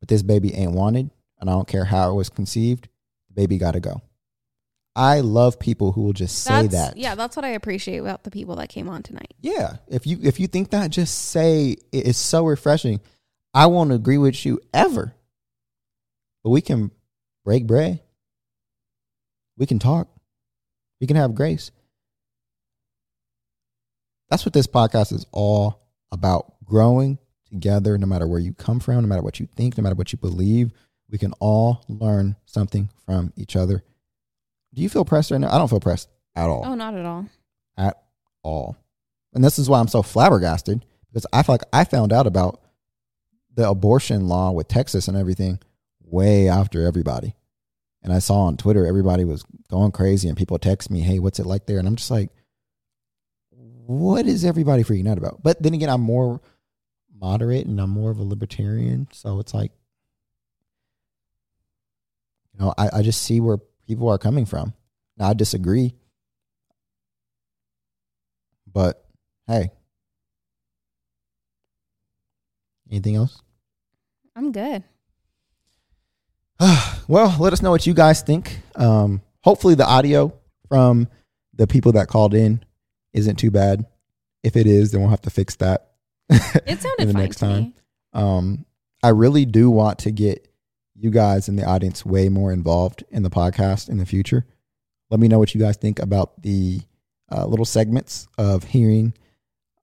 [0.00, 1.10] but this baby ain't wanted,
[1.40, 2.88] and I don't care how it was conceived,
[3.28, 4.02] the baby got to go.
[4.96, 6.96] I love people who will just say That's- that.
[6.96, 9.34] Yeah, that's what I appreciate about the people that came on tonight.
[9.42, 13.00] Yeah, if you if you think that, just say it's so refreshing.
[13.52, 15.14] I won't agree with you ever,
[16.42, 16.90] but we can
[17.44, 18.00] break bread.
[19.58, 20.08] We can talk.
[20.98, 21.70] We can have grace.
[24.30, 27.18] That's what this podcast is all about: growing
[27.50, 27.98] together.
[27.98, 30.18] No matter where you come from, no matter what you think, no matter what you
[30.18, 30.72] believe,
[31.10, 33.84] we can all learn something from each other.
[34.76, 35.48] Do you feel pressed right now?
[35.52, 37.26] I don't feel pressed at all Oh, not at all.
[37.78, 37.96] at
[38.42, 38.76] all.
[39.32, 42.60] And this is why I'm so flabbergasted because I feel like I found out about
[43.54, 45.58] the abortion law with Texas and everything
[46.02, 47.34] way after everybody.
[48.02, 51.40] And I saw on Twitter everybody was going crazy and people text me, "Hey, what's
[51.40, 52.30] it like there?" And I'm just like,
[53.50, 56.40] "What is everybody freaking out about?" But then again, I'm more
[57.18, 59.72] moderate and I'm more of a libertarian, so it's like
[62.52, 64.74] you know, I, I just see where people are coming from.
[65.16, 65.94] Now I disagree
[68.76, 69.02] but
[69.46, 69.70] hey,
[72.90, 73.40] anything else?
[74.36, 74.84] I'm good.
[77.08, 78.58] well, let us know what you guys think.
[78.74, 81.08] Um, hopefully, the audio from
[81.54, 82.62] the people that called in
[83.14, 83.86] isn't too bad.
[84.42, 85.92] If it is, then we'll have to fix that.
[86.28, 87.62] It sounded the fine next time.
[87.62, 87.74] me.
[88.12, 88.66] Um,
[89.02, 90.46] I really do want to get
[90.98, 94.46] you guys in the audience way more involved in the podcast in the future.
[95.10, 96.80] Let me know what you guys think about the
[97.30, 99.14] uh, little segments of hearing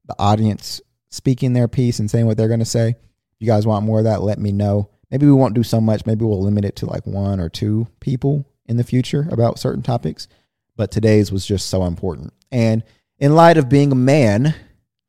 [0.06, 2.90] the audience speaking their piece and saying what they're going to say.
[2.90, 4.90] If you guys want more of that, let me know.
[5.12, 6.06] Maybe we won't do so much.
[6.06, 9.84] Maybe we'll limit it to like one or two people in the future about certain
[9.84, 10.28] topics.
[10.76, 12.34] But today's was just so important.
[12.52, 12.84] And
[13.20, 14.56] in light of being a man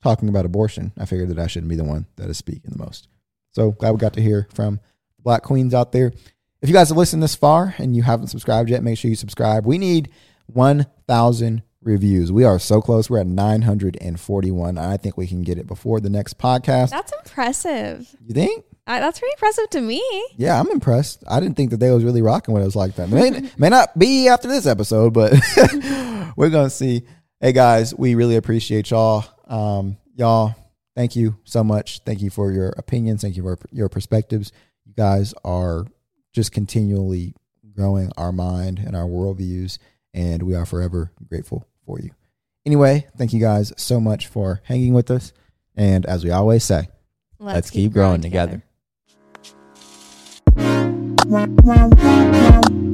[0.02, 2.84] talking about abortion, I figured that I shouldn't be the one that is speaking the
[2.84, 3.08] most.
[3.52, 4.80] So glad we got to hear from
[5.24, 6.12] black queens out there.
[6.62, 9.16] If you guys have listened this far and you haven't subscribed yet, make sure you
[9.16, 9.66] subscribe.
[9.66, 10.10] We need
[10.46, 12.32] 1,000 reviews.
[12.32, 13.10] We are so close.
[13.10, 14.78] We're at 941.
[14.78, 16.90] I think we can get it before the next podcast.
[16.90, 18.14] That's impressive.
[18.24, 18.64] You think?
[18.86, 20.02] Uh, that's pretty impressive to me.
[20.36, 21.24] Yeah, I'm impressed.
[21.26, 23.08] I didn't think that they was really rocking with us like that.
[23.08, 25.32] May, may not be after this episode, but
[26.36, 27.06] we're gonna see.
[27.40, 29.24] Hey guys, we really appreciate y'all.
[29.46, 30.54] Um, y'all,
[30.94, 32.00] thank you so much.
[32.04, 33.22] Thank you for your opinions.
[33.22, 34.52] Thank you for your perspectives.
[34.96, 35.86] You guys are
[36.32, 37.34] just continually
[37.74, 39.78] growing our mind and our worldviews,
[40.12, 42.10] and we are forever grateful for you.
[42.64, 45.32] Anyway, thank you guys so much for hanging with us.
[45.74, 46.88] And as we always say,
[47.40, 48.62] Let's keep growing together.
[50.54, 52.93] together.